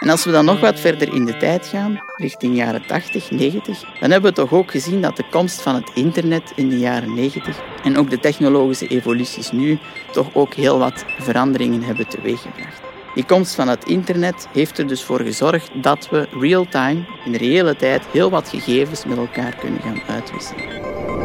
En 0.00 0.08
als 0.08 0.24
we 0.24 0.30
dan 0.30 0.44
nog 0.44 0.60
wat 0.60 0.80
verder 0.80 1.14
in 1.14 1.24
de 1.24 1.36
tijd 1.36 1.66
gaan, 1.66 2.00
richting 2.16 2.56
jaren 2.56 2.86
80, 2.86 3.30
90, 3.30 3.80
dan 4.00 4.10
hebben 4.10 4.30
we 4.30 4.36
toch 4.36 4.52
ook 4.52 4.70
gezien 4.70 5.02
dat 5.02 5.16
de 5.16 5.28
komst 5.30 5.62
van 5.62 5.74
het 5.74 5.90
internet 5.94 6.52
in 6.54 6.68
de 6.68 6.78
jaren 6.78 7.14
90 7.14 7.60
en 7.84 7.98
ook 7.98 8.10
de 8.10 8.18
technologische 8.18 8.86
evoluties 8.86 9.50
nu 9.50 9.78
toch 10.12 10.34
ook 10.34 10.54
heel 10.54 10.78
wat 10.78 11.04
veranderingen 11.18 11.82
hebben 11.82 12.08
teweeggebracht. 12.08 12.80
Die 13.14 13.24
komst 13.24 13.54
van 13.54 13.68
het 13.68 13.84
internet 13.84 14.48
heeft 14.52 14.78
er 14.78 14.86
dus 14.86 15.04
voor 15.04 15.20
gezorgd 15.20 15.70
dat 15.82 16.08
we 16.10 16.28
real-time, 16.40 17.04
in 17.24 17.34
reële 17.34 17.76
tijd, 17.76 18.06
heel 18.06 18.30
wat 18.30 18.48
gegevens 18.48 19.04
met 19.04 19.18
elkaar 19.18 19.56
kunnen 19.56 19.80
gaan 19.80 20.02
uitwisselen. 20.08 21.15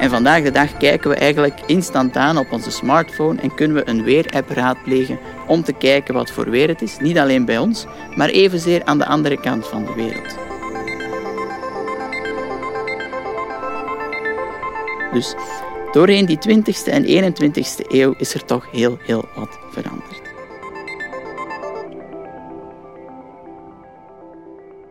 En 0.00 0.10
vandaag 0.10 0.42
de 0.42 0.50
dag 0.50 0.76
kijken 0.76 1.10
we 1.10 1.16
eigenlijk 1.16 1.60
instantaan 1.66 2.38
op 2.38 2.52
onze 2.52 2.70
smartphone 2.70 3.40
en 3.40 3.54
kunnen 3.54 3.76
we 3.76 3.88
een 3.88 4.02
weerapp 4.02 4.50
raadplegen 4.50 5.18
om 5.46 5.62
te 5.62 5.72
kijken 5.72 6.14
wat 6.14 6.30
voor 6.30 6.50
weer 6.50 6.68
het 6.68 6.82
is. 6.82 6.98
Niet 6.98 7.18
alleen 7.18 7.44
bij 7.44 7.58
ons, 7.58 7.86
maar 8.16 8.28
evenzeer 8.28 8.84
aan 8.84 8.98
de 8.98 9.06
andere 9.06 9.40
kant 9.40 9.66
van 9.66 9.84
de 9.84 9.94
wereld. 9.94 10.38
Dus 15.12 15.34
doorheen 15.92 16.26
die 16.26 16.38
20e 16.48 16.84
en 16.84 17.32
21e 17.32 17.86
eeuw 17.88 18.14
is 18.18 18.34
er 18.34 18.44
toch 18.44 18.70
heel, 18.70 18.98
heel 19.00 19.28
wat 19.34 19.58
veranderd. 19.70 20.22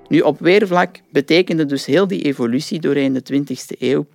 Nu, 0.07 0.19
op 0.19 0.39
weervlak 0.39 1.01
betekende 1.11 1.65
dus 1.65 1.85
heel 1.85 2.07
die 2.07 2.21
evolutie 2.21 2.79
doorheen 2.79 3.13
de 3.13 3.23
20e 3.33 3.79
eeuw 3.79 4.05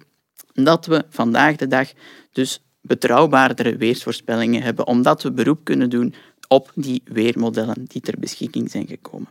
dat 0.55 0.87
we 0.87 1.05
vandaag 1.09 1.57
de 1.57 1.67
dag 1.67 1.93
dus 2.33 2.63
betrouwbaardere 2.81 3.77
weersvoorspellingen 3.77 4.63
hebben, 4.63 4.87
omdat 4.87 5.23
we 5.23 5.33
beroep 5.33 5.65
kunnen 5.65 5.91
doen 5.91 6.15
op 6.49 6.71
die 6.75 7.03
weermodellen 7.05 7.85
die 7.89 8.01
ter 8.01 8.19
beschikking 8.19 8.71
zijn 8.71 8.87
gekomen. 8.87 9.29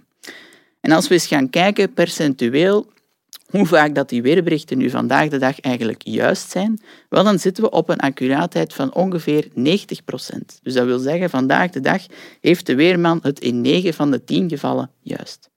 En 0.79 0.91
als 0.91 1.07
we 1.07 1.13
eens 1.13 1.27
gaan 1.27 1.49
kijken 1.49 1.93
percentueel 1.93 2.91
hoe 3.49 3.65
vaak 3.65 3.95
dat 3.95 4.09
die 4.09 4.21
weerberichten 4.21 4.77
nu 4.77 4.89
vandaag 4.89 5.29
de 5.29 5.37
dag 5.37 5.59
eigenlijk 5.59 6.01
juist 6.05 6.49
zijn, 6.49 6.81
wel 7.09 7.23
dan 7.23 7.39
zitten 7.39 7.63
we 7.63 7.69
op 7.69 7.89
een 7.89 7.99
accuraatheid 7.99 8.73
van 8.73 8.93
ongeveer 8.93 9.47
90%. 9.47 9.51
Dus 10.61 10.73
dat 10.73 10.85
wil 10.85 10.99
zeggen, 10.99 11.29
vandaag 11.29 11.71
de 11.71 11.79
dag 11.79 12.01
heeft 12.41 12.65
de 12.65 12.75
weerman 12.75 13.19
het 13.21 13.39
in 13.39 13.61
9 13.61 13.93
van 13.93 14.11
de 14.11 14.23
10 14.23 14.49
gevallen 14.49 14.89
juist. 15.01 15.49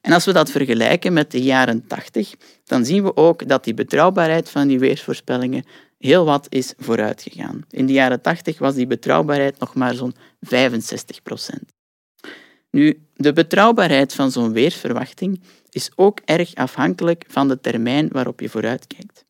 En 0.00 0.12
als 0.12 0.24
we 0.24 0.32
dat 0.32 0.50
vergelijken 0.50 1.12
met 1.12 1.30
de 1.30 1.42
jaren 1.42 1.86
80, 1.86 2.34
dan 2.64 2.84
zien 2.84 3.04
we 3.04 3.16
ook 3.16 3.48
dat 3.48 3.64
die 3.64 3.74
betrouwbaarheid 3.74 4.50
van 4.50 4.68
die 4.68 4.78
weersvoorspellingen 4.78 5.64
heel 5.98 6.24
wat 6.24 6.46
is 6.48 6.74
vooruitgegaan. 6.78 7.64
In 7.70 7.86
de 7.86 7.92
jaren 7.92 8.20
80 8.20 8.58
was 8.58 8.74
die 8.74 8.86
betrouwbaarheid 8.86 9.58
nog 9.58 9.74
maar 9.74 9.94
zo'n 9.94 10.14
65 10.40 11.22
procent. 11.22 11.72
Nu, 12.70 13.06
de 13.14 13.32
betrouwbaarheid 13.32 14.14
van 14.14 14.30
zo'n 14.30 14.52
weersverwachting 14.52 15.40
is 15.70 15.90
ook 15.94 16.20
erg 16.24 16.54
afhankelijk 16.54 17.24
van 17.28 17.48
de 17.48 17.60
termijn 17.60 18.08
waarop 18.12 18.40
je 18.40 18.48
vooruitkijkt. 18.48 19.24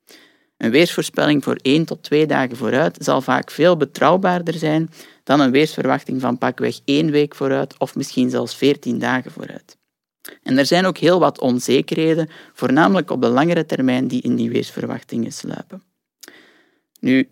Een 0.56 0.70
weersvoorspelling 0.70 1.44
voor 1.44 1.58
één 1.62 1.84
tot 1.84 2.02
twee 2.02 2.26
dagen 2.26 2.56
vooruit 2.56 2.96
zal 3.00 3.20
vaak 3.20 3.50
veel 3.50 3.76
betrouwbaarder 3.76 4.54
zijn 4.54 4.90
dan 5.24 5.40
een 5.40 5.50
weersverwachting 5.50 6.20
van 6.20 6.38
pakweg 6.38 6.80
één 6.84 7.10
week 7.10 7.34
vooruit 7.34 7.78
of 7.78 7.94
misschien 7.94 8.30
zelfs 8.30 8.56
veertien 8.56 8.98
dagen 8.98 9.30
vooruit. 9.30 9.79
En 10.42 10.58
er 10.58 10.66
zijn 10.66 10.86
ook 10.86 10.98
heel 10.98 11.20
wat 11.20 11.40
onzekerheden, 11.40 12.28
voornamelijk 12.52 13.10
op 13.10 13.22
de 13.22 13.28
langere 13.28 13.66
termijn, 13.66 14.08
die 14.08 14.22
in 14.22 14.36
die 14.36 14.50
weersverwachtingen 14.50 15.32
sluipen. 15.32 15.82
Nu, 17.00 17.28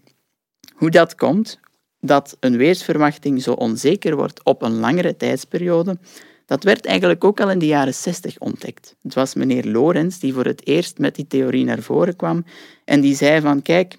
hoe 0.75 0.91
dat 0.91 1.15
komt, 1.15 1.61
dat 2.01 2.37
een 2.41 2.57
weersverwachting 2.57 3.43
zo 3.43 3.53
onzeker 3.53 4.17
wordt 4.17 4.45
op 4.45 4.63
een 4.63 4.79
langere 4.79 5.17
tijdsperiode, 5.17 5.99
dat 6.47 6.65
werd 6.65 6.87
eigenlijk 6.87 7.25
ook 7.25 7.41
al 7.41 7.51
in 7.51 7.59
de 7.59 7.67
jaren 7.67 7.95
60 7.95 8.39
ontdekt. 8.39 8.95
Het 9.03 9.15
was 9.15 9.35
meneer 9.35 9.65
Lorenz 9.65 10.19
die 10.19 10.33
voor 10.33 10.45
het 10.45 10.67
eerst 10.67 10.99
met 10.99 11.15
die 11.15 11.27
theorie 11.27 11.65
naar 11.65 11.83
voren 11.83 12.17
kwam 12.17 12.45
en 12.85 13.01
die 13.01 13.15
zei 13.15 13.41
van 13.41 13.63
kijk, 13.63 13.99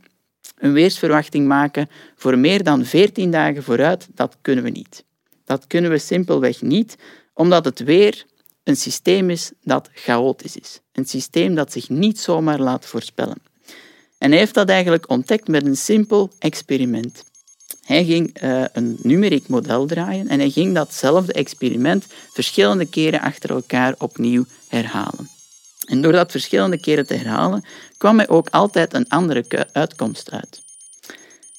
een 0.58 0.74
weersverwachting 0.74 1.48
maken 1.48 1.90
voor 2.16 2.38
meer 2.38 2.64
dan 2.64 2.86
14 2.86 3.32
dagen 3.32 3.64
vooruit, 3.64 4.08
dat 4.14 4.38
kunnen 4.42 4.64
we 4.64 4.70
niet. 4.70 5.04
Dat 5.46 5.68
kunnen 5.68 5.92
we 5.92 5.98
simpelweg 5.98 6.62
niet, 6.62 6.96
omdat 7.34 7.66
het 7.66 7.80
weer 7.80 8.26
een 8.64 8.76
systeem 8.76 9.30
is 9.30 9.52
dat 9.64 9.90
chaotisch 9.94 10.58
is. 10.58 10.80
Een 10.92 11.06
systeem 11.06 11.56
dat 11.56 11.72
zich 11.72 11.90
niet 11.90 12.20
zomaar 12.20 12.60
laat 12.60 12.86
voorspellen. 12.86 13.42
En 14.18 14.30
hij 14.30 14.40
heeft 14.40 14.54
dat 14.54 14.70
eigenlijk 14.70 15.10
ontdekt 15.10 15.48
met 15.48 15.66
een 15.66 15.78
simpel 15.78 16.32
experiment. 16.40 17.24
Hij 17.86 18.06
ging 18.06 18.42
uh, 18.44 18.64
een 18.74 18.98
numeriek 19.02 19.48
model 19.48 19.86
draaien 19.86 20.28
en 20.28 20.40
hij 20.40 20.50
ging 20.50 20.76
datzelfde 20.76 21.34
experiment 21.34 22.06
verschillende 22.34 22.86
keren 22.86 23.22
achter 23.22 23.50
elkaar 23.50 23.96
opnieuw 23.98 24.46
herhalen. 24.68 25.30
En 25.86 26.02
door 26.02 26.12
dat 26.12 26.32
verschillende 26.32 26.80
keren 26.80 27.08
te 27.08 27.14
herhalen, 27.14 27.64
kwam 27.98 28.18
hij 28.18 28.30
ook 28.30 28.50
altijd 28.50 28.94
een 28.94 29.10
andere 29.10 29.68
uitkomst 29.72 30.32
uit. 30.32 30.62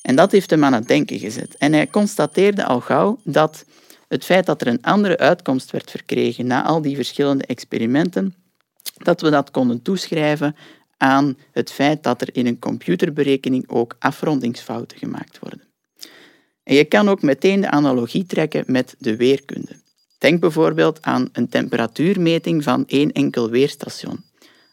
En 0.02 0.16
dat 0.16 0.32
heeft 0.32 0.50
hem 0.50 0.64
aan 0.64 0.72
het 0.72 0.88
denken 0.88 1.18
gezet. 1.18 1.56
En 1.56 1.72
hij 1.72 1.86
constateerde 1.86 2.64
al 2.64 2.80
gauw 2.80 3.20
dat 3.24 3.64
het 4.10 4.24
feit 4.24 4.46
dat 4.46 4.60
er 4.60 4.66
een 4.66 4.82
andere 4.82 5.18
uitkomst 5.18 5.70
werd 5.70 5.90
verkregen 5.90 6.46
na 6.46 6.64
al 6.64 6.82
die 6.82 6.96
verschillende 6.96 7.46
experimenten, 7.46 8.34
dat 8.96 9.20
we 9.20 9.30
dat 9.30 9.50
konden 9.50 9.82
toeschrijven 9.82 10.56
aan 10.96 11.36
het 11.52 11.70
feit 11.72 12.02
dat 12.02 12.20
er 12.20 12.28
in 12.32 12.46
een 12.46 12.58
computerberekening 12.58 13.68
ook 13.68 13.96
afrondingsfouten 13.98 14.98
gemaakt 14.98 15.38
worden. 15.38 15.62
En 16.62 16.74
je 16.74 16.84
kan 16.84 17.08
ook 17.08 17.22
meteen 17.22 17.60
de 17.60 17.70
analogie 17.70 18.26
trekken 18.26 18.64
met 18.66 18.94
de 18.98 19.16
weerkunde. 19.16 19.76
Denk 20.18 20.40
bijvoorbeeld 20.40 21.02
aan 21.02 21.28
een 21.32 21.48
temperatuurmeting 21.48 22.62
van 22.62 22.84
één 22.86 23.12
enkel 23.12 23.50
weerstation. 23.50 24.24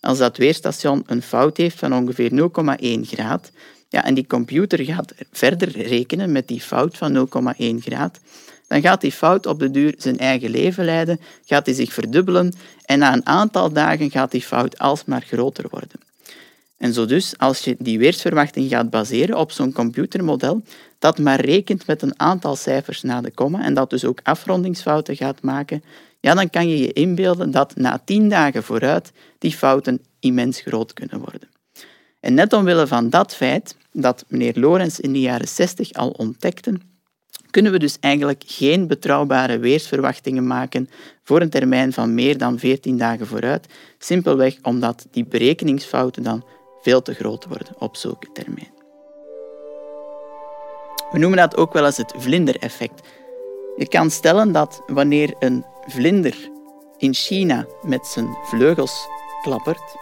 Als 0.02 0.18
dat 0.18 0.38
weerstation 0.38 1.04
een 1.06 1.22
fout 1.22 1.58
heeft 1.58 1.80
van 1.80 1.94
ongeveer 1.94 2.32
0,1 2.32 3.02
graad, 3.02 3.52
ja, 3.90 4.04
en 4.04 4.14
die 4.14 4.28
computer 4.28 4.84
gaat 4.86 5.14
verder 5.32 5.70
rekenen 5.70 6.32
met 6.32 6.48
die 6.48 6.62
fout 6.62 6.98
van 6.98 7.28
0,1 7.58 7.84
graad, 7.84 8.20
dan 8.68 8.82
gaat 8.82 9.02
die 9.02 9.12
fout 9.12 9.46
op 9.46 9.60
de 9.60 9.72
duur 9.72 9.94
zijn 9.98 10.18
eigen 10.18 10.50
leven 10.50 10.86
leiden, 10.86 11.20
gaat 11.46 11.66
die 11.66 11.74
zich 11.74 11.94
verdubbelen 11.94 12.54
en 12.86 13.00
na 13.00 13.14
een 13.14 13.26
aantal 13.26 13.72
dagen 13.72 14.12
gaat 14.12 14.32
die 14.32 14.42
fout 14.42 14.78
alsmaar 14.78 15.22
groter 15.22 15.66
worden. 15.70 16.00
En 16.78 16.94
zo 16.94 17.06
dus, 17.06 17.34
als 17.38 17.60
je 17.60 17.76
die 17.80 18.00
weersverwachting 18.00 18.70
gaat 18.70 18.90
baseren 18.90 19.38
op 19.38 19.52
zo'n 19.52 19.72
computermodel, 19.72 20.62
dat 21.00 21.20
maar 21.20 21.40
rekent 21.40 21.88
met 21.88 22.02
een 22.02 22.20
aantal 22.20 22.56
cijfers 22.56 23.02
na 23.02 23.22
de 23.22 23.32
komma 23.32 23.64
en 23.64 23.74
dat 23.74 23.90
dus 23.90 24.06
ook 24.06 24.20
afrondingsfouten 24.24 25.16
gaat 25.16 25.42
maken, 25.42 25.84
ja, 26.20 26.34
dan 26.34 26.50
kan 26.50 26.70
je 26.70 26.78
je 26.78 26.94
inbeelden 26.94 27.52
dat 27.52 27.76
na 27.76 28.02
tien 28.06 28.30
dagen 28.30 28.64
vooruit 28.64 29.12
die 29.38 29.52
fouten 29.52 30.02
immens 30.20 30.62
groot 30.62 30.94
kunnen 30.94 31.20
worden. 31.20 31.50
En 32.20 32.34
net 32.34 32.54
omwille 32.54 32.88
van 32.88 33.10
dat 33.10 33.36
feit 33.36 33.76
dat 33.92 34.26
meneer 34.28 34.60
Lorenz 34.60 35.00
in 35.00 35.14
de 35.14 35.20
jaren 35.20 35.48
60 35.48 35.94
al 35.94 36.10
ontdekte, 36.10 36.74
kunnen 37.50 37.72
we 37.72 37.80
dus 37.80 37.98
eigenlijk 38.00 38.44
geen 38.46 38.88
betrouwbare 38.88 39.58
weersverwachtingen 39.58 40.48
maken 40.48 40.90
voor 41.24 41.42
een 41.42 41.50
termijn 41.50 41.94
van 41.94 42.14
meer 42.14 42.38
dan 42.38 42.60
14 42.60 42.98
dagen 42.98 43.28
vooruit, 43.28 43.68
simpelweg 43.98 44.58
omdat 44.62 45.08
die 45.12 45.26
berekeningsfouten 45.26 46.24
dan 46.24 46.46
veel 46.82 47.02
te 47.02 47.14
groot 47.14 47.46
worden 47.46 47.76
op 47.80 47.96
zulke 47.96 48.28
termijn. 48.34 48.76
We 51.12 51.18
noemen 51.18 51.38
dat 51.38 51.58
ook 51.58 51.74
wel 51.74 51.86
eens 51.86 51.98
het 51.98 52.14
vlindereffect. 52.18 53.08
Je 53.76 53.88
kan 53.88 54.12
stellen 54.12 54.52
dat 54.52 54.82
wanneer 54.88 55.36
een 55.40 55.66
vlinder 55.86 56.36
in 56.98 57.14
China 57.14 57.66
met 57.82 58.08
zijn 58.08 58.28
vleugels 58.44 59.08
klappert, 59.42 59.96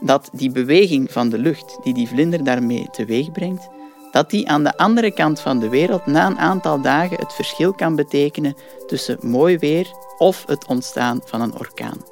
dat 0.00 0.28
die 0.32 0.50
beweging 0.50 1.12
van 1.12 1.28
de 1.28 1.38
lucht 1.38 1.78
die 1.82 1.94
die 1.94 2.08
vlinder 2.08 2.44
daarmee 2.44 2.88
teweeg 2.90 3.32
brengt, 3.32 3.68
dat 4.14 4.30
die 4.30 4.48
aan 4.48 4.64
de 4.64 4.76
andere 4.76 5.10
kant 5.10 5.40
van 5.40 5.58
de 5.58 5.68
wereld 5.68 6.06
na 6.06 6.26
een 6.26 6.38
aantal 6.38 6.80
dagen 6.80 7.18
het 7.18 7.32
verschil 7.32 7.72
kan 7.72 7.96
betekenen 7.96 8.56
tussen 8.86 9.18
mooi 9.22 9.58
weer 9.58 9.86
of 10.18 10.46
het 10.46 10.66
ontstaan 10.66 11.20
van 11.24 11.40
een 11.40 11.58
orkaan. 11.58 12.04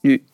Nu, 0.00 0.24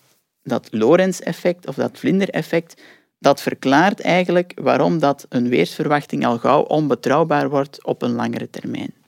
dat 0.43 0.69
Lorentz-effect 0.71 1.67
of 1.67 1.75
dat 1.75 1.99
vlindereffect, 1.99 2.83
dat 3.19 3.43
verklaart 3.43 4.01
eigenlijk 4.01 4.53
waarom 4.55 4.99
dat 4.99 5.27
een 5.29 5.49
weersverwachting 5.49 6.27
al 6.27 6.39
gauw 6.39 6.63
onbetrouwbaar 6.63 7.49
wordt 7.49 7.85
op 7.85 8.03
een 8.03 8.15
langere 8.15 8.51
termijn. 8.51 9.04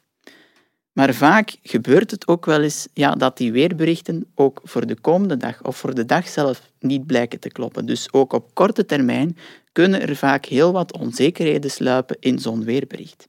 Maar 0.96 1.14
vaak 1.14 1.56
gebeurt 1.62 2.10
het 2.10 2.28
ook 2.28 2.46
wel 2.46 2.62
eens 2.62 2.88
ja, 2.92 3.14
dat 3.14 3.36
die 3.36 3.52
weerberichten 3.52 4.26
ook 4.34 4.60
voor 4.64 4.86
de 4.86 5.00
komende 5.00 5.36
dag 5.36 5.62
of 5.62 5.76
voor 5.76 5.94
de 5.94 6.04
dag 6.04 6.28
zelf 6.28 6.70
niet 6.78 7.06
blijken 7.06 7.40
te 7.40 7.48
kloppen. 7.48 7.86
Dus 7.86 8.12
ook 8.12 8.32
op 8.32 8.54
korte 8.54 8.84
termijn 8.84 9.36
kunnen 9.72 10.08
er 10.08 10.16
vaak 10.16 10.44
heel 10.44 10.72
wat 10.72 10.98
onzekerheden 10.98 11.70
sluipen 11.70 12.16
in 12.20 12.38
zo'n 12.38 12.64
weerbericht. 12.64 13.28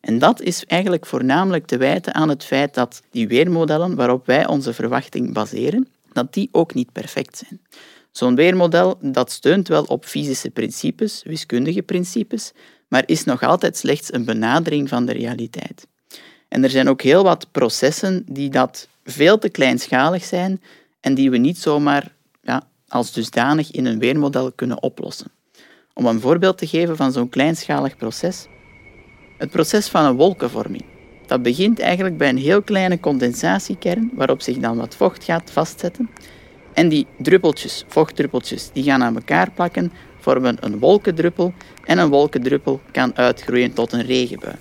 En 0.00 0.18
dat 0.18 0.40
is 0.40 0.64
eigenlijk 0.64 1.06
voornamelijk 1.06 1.66
te 1.66 1.76
wijten 1.76 2.14
aan 2.14 2.28
het 2.28 2.44
feit 2.44 2.74
dat 2.74 3.02
die 3.10 3.28
weermodellen 3.28 3.94
waarop 3.94 4.26
wij 4.26 4.46
onze 4.46 4.72
verwachting 4.72 5.32
baseren, 5.32 5.88
dat 6.12 6.32
die 6.32 6.48
ook 6.52 6.74
niet 6.74 6.92
perfect 6.92 7.36
zijn. 7.36 7.60
Zo'n 8.10 8.34
weermodel 8.34 8.98
dat 9.00 9.32
steunt 9.32 9.68
wel 9.68 9.84
op 9.84 10.04
fysische 10.04 10.50
principes, 10.50 11.22
wiskundige 11.22 11.82
principes, 11.82 12.52
maar 12.88 13.02
is 13.06 13.24
nog 13.24 13.42
altijd 13.42 13.76
slechts 13.76 14.12
een 14.12 14.24
benadering 14.24 14.88
van 14.88 15.06
de 15.06 15.12
realiteit. 15.12 15.88
En 16.50 16.64
er 16.64 16.70
zijn 16.70 16.88
ook 16.88 17.02
heel 17.02 17.22
wat 17.22 17.46
processen 17.50 18.24
die 18.28 18.50
dat 18.50 18.88
veel 19.04 19.38
te 19.38 19.48
kleinschalig 19.48 20.24
zijn 20.24 20.62
en 21.00 21.14
die 21.14 21.30
we 21.30 21.36
niet 21.36 21.58
zomaar 21.58 22.12
ja, 22.42 22.62
als 22.88 23.12
dusdanig 23.12 23.70
in 23.70 23.86
een 23.86 23.98
weermodel 23.98 24.52
kunnen 24.52 24.82
oplossen. 24.82 25.30
Om 25.94 26.06
een 26.06 26.20
voorbeeld 26.20 26.58
te 26.58 26.66
geven 26.66 26.96
van 26.96 27.12
zo'n 27.12 27.28
kleinschalig 27.28 27.96
proces. 27.96 28.46
Het 29.38 29.50
proces 29.50 29.88
van 29.88 30.04
een 30.04 30.16
wolkenvorming. 30.16 30.84
Dat 31.26 31.42
begint 31.42 31.78
eigenlijk 31.78 32.16
bij 32.16 32.28
een 32.28 32.38
heel 32.38 32.62
kleine 32.62 33.00
condensatiekern 33.00 34.10
waarop 34.14 34.42
zich 34.42 34.58
dan 34.58 34.76
wat 34.76 34.96
vocht 34.96 35.24
gaat 35.24 35.50
vastzetten. 35.50 36.10
En 36.72 36.88
die 36.88 37.06
druppeltjes, 37.18 37.84
vochtdruppeltjes, 37.88 38.70
die 38.72 38.82
gaan 38.82 39.02
aan 39.02 39.14
elkaar 39.14 39.50
plakken, 39.50 39.92
vormen 40.18 40.56
een 40.60 40.78
wolkendruppel 40.78 41.52
en 41.84 41.98
een 41.98 42.08
wolkendruppel 42.08 42.80
kan 42.92 43.16
uitgroeien 43.16 43.72
tot 43.72 43.92
een 43.92 44.04
regenbui. 44.06 44.54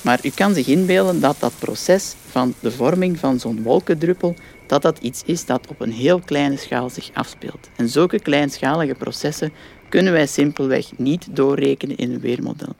Maar 0.00 0.20
u 0.22 0.30
kan 0.30 0.54
zich 0.54 0.66
inbeelden 0.66 1.20
dat 1.20 1.36
dat 1.38 1.52
proces 1.58 2.14
van 2.30 2.54
de 2.60 2.70
vorming 2.70 3.18
van 3.18 3.40
zo'n 3.40 3.62
wolkendruppel 3.62 4.34
dat 4.66 4.82
dat 4.82 4.98
iets 4.98 5.22
is 5.24 5.46
dat 5.46 5.66
op 5.68 5.80
een 5.80 5.92
heel 5.92 6.18
kleine 6.18 6.56
schaal 6.56 6.90
zich 6.90 7.10
afspeelt. 7.12 7.68
En 7.76 7.88
zulke 7.88 8.20
kleinschalige 8.20 8.94
processen 8.94 9.52
kunnen 9.88 10.12
wij 10.12 10.26
simpelweg 10.26 10.98
niet 10.98 11.26
doorrekenen 11.30 11.96
in 11.96 12.12
een 12.12 12.20
weermodel. 12.20 12.74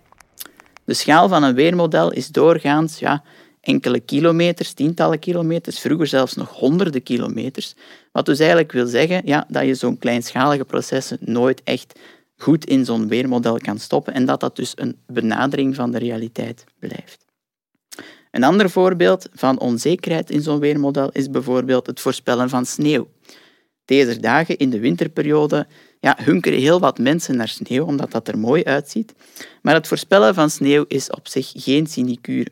De 0.85 0.95
schaal 0.95 1.29
van 1.29 1.43
een 1.43 1.55
weermodel 1.55 2.13
is 2.13 2.29
doorgaans 2.29 2.99
ja, 2.99 3.23
enkele 3.61 4.01
kilometers, 4.01 4.73
tientallen 4.73 5.19
kilometers, 5.19 5.79
vroeger 5.79 6.07
zelfs 6.07 6.35
nog 6.35 6.51
honderden 6.51 7.03
kilometers. 7.03 7.75
Wat 8.13 8.27
dus 8.27 8.39
eigenlijk 8.39 8.73
wil 8.73 8.87
zeggen 8.87 9.23
ja, 9.25 9.47
dat 9.49 9.65
je 9.65 9.75
zo'n 9.75 9.99
kleinschalige 9.99 10.65
processen 10.65 11.19
nooit 11.21 11.63
echt 11.65 11.99
goed 12.39 12.65
in 12.65 12.85
zo'n 12.85 13.09
weermodel 13.09 13.59
kan 13.59 13.79
stoppen 13.79 14.15
en 14.15 14.25
dat 14.25 14.41
dat 14.41 14.57
dus 14.57 14.73
een 14.75 14.99
benadering 15.07 15.75
van 15.75 15.91
de 15.91 15.99
realiteit 15.99 16.65
blijft. 16.79 17.27
Een 18.31 18.45
ander 18.45 18.71
voorbeeld 18.71 19.29
van 19.33 19.59
onzekerheid 19.59 20.31
in 20.31 20.43
zo'n 20.43 20.59
weermodel 20.59 21.11
is 21.13 21.31
bijvoorbeeld 21.31 21.87
het 21.87 22.01
voorspellen 22.01 22.49
van 22.49 22.67
sneeuw. 22.67 23.09
Deze 23.85 24.21
dagen 24.21 24.57
in 24.57 24.71
de 24.71 24.79
winterperiode 24.79 25.67
ja, 26.01 26.17
hunkeren 26.23 26.59
heel 26.59 26.81
wat 26.81 26.99
mensen 26.99 27.37
naar 27.37 27.49
sneeuw, 27.49 27.85
omdat 27.85 28.11
dat 28.11 28.29
er 28.29 28.39
mooi 28.39 28.65
uitziet. 28.65 29.15
Maar 29.63 29.75
het 29.75 29.87
voorspellen 29.87 30.35
van 30.35 30.51
sneeuw 30.51 30.85
is 30.89 31.11
op 31.11 31.29
zich 31.29 31.53
geen 31.55 31.87
sinecure. 31.87 32.51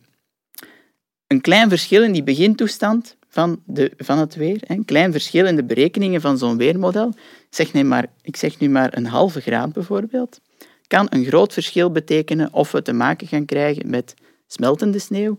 Een 1.26 1.40
klein 1.40 1.68
verschil 1.68 2.02
in 2.02 2.12
die 2.12 2.22
begintoestand 2.22 3.15
van, 3.36 3.62
de, 3.66 3.92
van 3.96 4.18
het 4.18 4.34
weer, 4.34 4.60
een 4.66 4.84
klein 4.84 5.12
verschil 5.12 5.46
in 5.46 5.56
de 5.56 5.64
berekeningen 5.64 6.20
van 6.20 6.38
zo'n 6.38 6.56
weermodel, 6.56 7.12
zeg 7.50 7.72
nu 7.72 7.82
maar, 7.84 8.06
ik 8.22 8.36
zeg 8.36 8.58
nu 8.58 8.68
maar 8.68 8.96
een 8.96 9.06
halve 9.06 9.40
graad 9.40 9.72
bijvoorbeeld, 9.72 10.40
kan 10.86 11.06
een 11.10 11.24
groot 11.24 11.52
verschil 11.52 11.90
betekenen 11.90 12.52
of 12.52 12.72
we 12.72 12.82
te 12.82 12.92
maken 12.92 13.26
gaan 13.26 13.44
krijgen 13.44 13.90
met 13.90 14.14
smeltende 14.46 14.98
sneeuw 14.98 15.38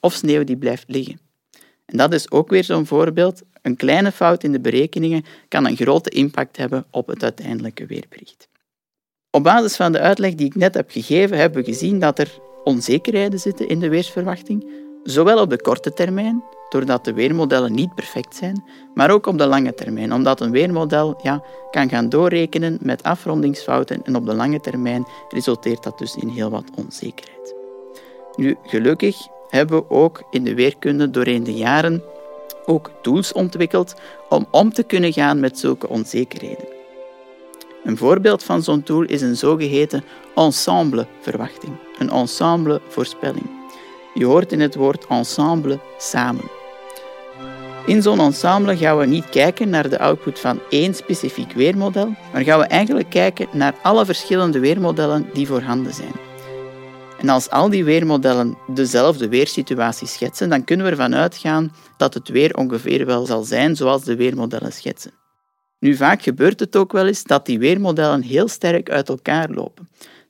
of 0.00 0.12
sneeuw 0.12 0.44
die 0.44 0.56
blijft 0.56 0.84
liggen. 0.86 1.20
En 1.86 1.96
dat 1.96 2.12
is 2.12 2.30
ook 2.30 2.48
weer 2.48 2.64
zo'n 2.64 2.86
voorbeeld. 2.86 3.42
Een 3.62 3.76
kleine 3.76 4.12
fout 4.12 4.44
in 4.44 4.52
de 4.52 4.60
berekeningen 4.60 5.24
kan 5.48 5.66
een 5.66 5.76
grote 5.76 6.10
impact 6.10 6.56
hebben 6.56 6.86
op 6.90 7.06
het 7.06 7.22
uiteindelijke 7.22 7.86
weerbericht. 7.86 8.48
Op 9.30 9.42
basis 9.42 9.76
van 9.76 9.92
de 9.92 10.00
uitleg 10.00 10.34
die 10.34 10.46
ik 10.46 10.54
net 10.54 10.74
heb 10.74 10.90
gegeven, 10.90 11.38
hebben 11.38 11.64
we 11.64 11.72
gezien 11.72 11.98
dat 11.98 12.18
er 12.18 12.38
onzekerheden 12.64 13.38
zitten 13.38 13.68
in 13.68 13.80
de 13.80 13.88
weersverwachting, 13.88 14.86
zowel 15.10 15.40
op 15.40 15.50
de 15.50 15.60
korte 15.60 15.92
termijn, 15.92 16.44
doordat 16.68 17.04
de 17.04 17.12
weermodellen 17.12 17.72
niet 17.72 17.94
perfect 17.94 18.36
zijn, 18.36 18.64
maar 18.94 19.10
ook 19.10 19.26
op 19.26 19.38
de 19.38 19.46
lange 19.46 19.74
termijn, 19.74 20.12
omdat 20.12 20.40
een 20.40 20.50
weermodel 20.50 21.18
ja, 21.22 21.42
kan 21.70 21.88
gaan 21.88 22.08
doorrekenen 22.08 22.78
met 22.80 23.02
afrondingsfouten 23.02 24.04
en 24.04 24.16
op 24.16 24.26
de 24.26 24.34
lange 24.34 24.60
termijn 24.60 25.06
resulteert 25.28 25.82
dat 25.82 25.98
dus 25.98 26.16
in 26.16 26.28
heel 26.28 26.50
wat 26.50 26.64
onzekerheid. 26.74 27.54
Nu, 28.36 28.56
gelukkig 28.62 29.16
hebben 29.48 29.78
we 29.78 29.90
ook 29.90 30.22
in 30.30 30.44
de 30.44 30.54
weerkunde 30.54 31.10
doorheen 31.10 31.44
de 31.44 31.54
jaren 31.54 32.02
ook 32.66 32.90
tools 33.02 33.32
ontwikkeld 33.32 33.94
om 34.28 34.46
om 34.50 34.72
te 34.72 34.82
kunnen 34.82 35.12
gaan 35.12 35.40
met 35.40 35.58
zulke 35.58 35.88
onzekerheden. 35.88 36.68
Een 37.84 37.96
voorbeeld 37.96 38.42
van 38.42 38.62
zo'n 38.62 38.82
tool 38.82 39.02
is 39.02 39.22
een 39.22 39.36
zogeheten 39.36 40.04
ensemble-verwachting, 40.34 41.72
een 41.98 42.10
ensemble-voorspelling. 42.10 43.57
Je 44.14 44.24
hoort 44.24 44.52
in 44.52 44.60
het 44.60 44.74
woord 44.74 45.06
ensemble 45.06 45.78
samen. 45.98 46.44
In 47.86 48.02
zo'n 48.02 48.20
ensemble 48.20 48.76
gaan 48.76 48.98
we 48.98 49.06
niet 49.06 49.28
kijken 49.28 49.68
naar 49.68 49.88
de 49.88 49.98
output 49.98 50.38
van 50.38 50.60
één 50.70 50.94
specifiek 50.94 51.52
weermodel, 51.52 52.14
maar 52.32 52.42
gaan 52.42 52.58
we 52.58 52.66
eigenlijk 52.66 53.10
kijken 53.10 53.48
naar 53.52 53.74
alle 53.82 54.04
verschillende 54.04 54.58
weermodellen 54.58 55.26
die 55.32 55.46
voorhanden 55.46 55.94
zijn. 55.94 56.12
En 57.18 57.28
als 57.28 57.50
al 57.50 57.70
die 57.70 57.84
weermodellen 57.84 58.58
dezelfde 58.66 59.28
weersituatie 59.28 60.06
schetsen, 60.06 60.48
dan 60.48 60.64
kunnen 60.64 60.86
we 60.86 60.92
ervan 60.92 61.14
uitgaan 61.14 61.72
dat 61.96 62.14
het 62.14 62.28
weer 62.28 62.54
ongeveer 62.56 63.06
wel 63.06 63.26
zal 63.26 63.42
zijn 63.42 63.76
zoals 63.76 64.04
de 64.04 64.16
weermodellen 64.16 64.72
schetsen. 64.72 65.12
Nu, 65.78 65.94
vaak 65.94 66.22
gebeurt 66.22 66.60
het 66.60 66.76
ook 66.76 66.92
wel 66.92 67.06
eens 67.06 67.24
dat 67.24 67.46
die 67.46 67.58
weermodellen 67.58 68.22
heel 68.22 68.48
sterk 68.48 68.90
uit 68.90 69.08
elkaar 69.08 69.50
lopen. 69.50 69.88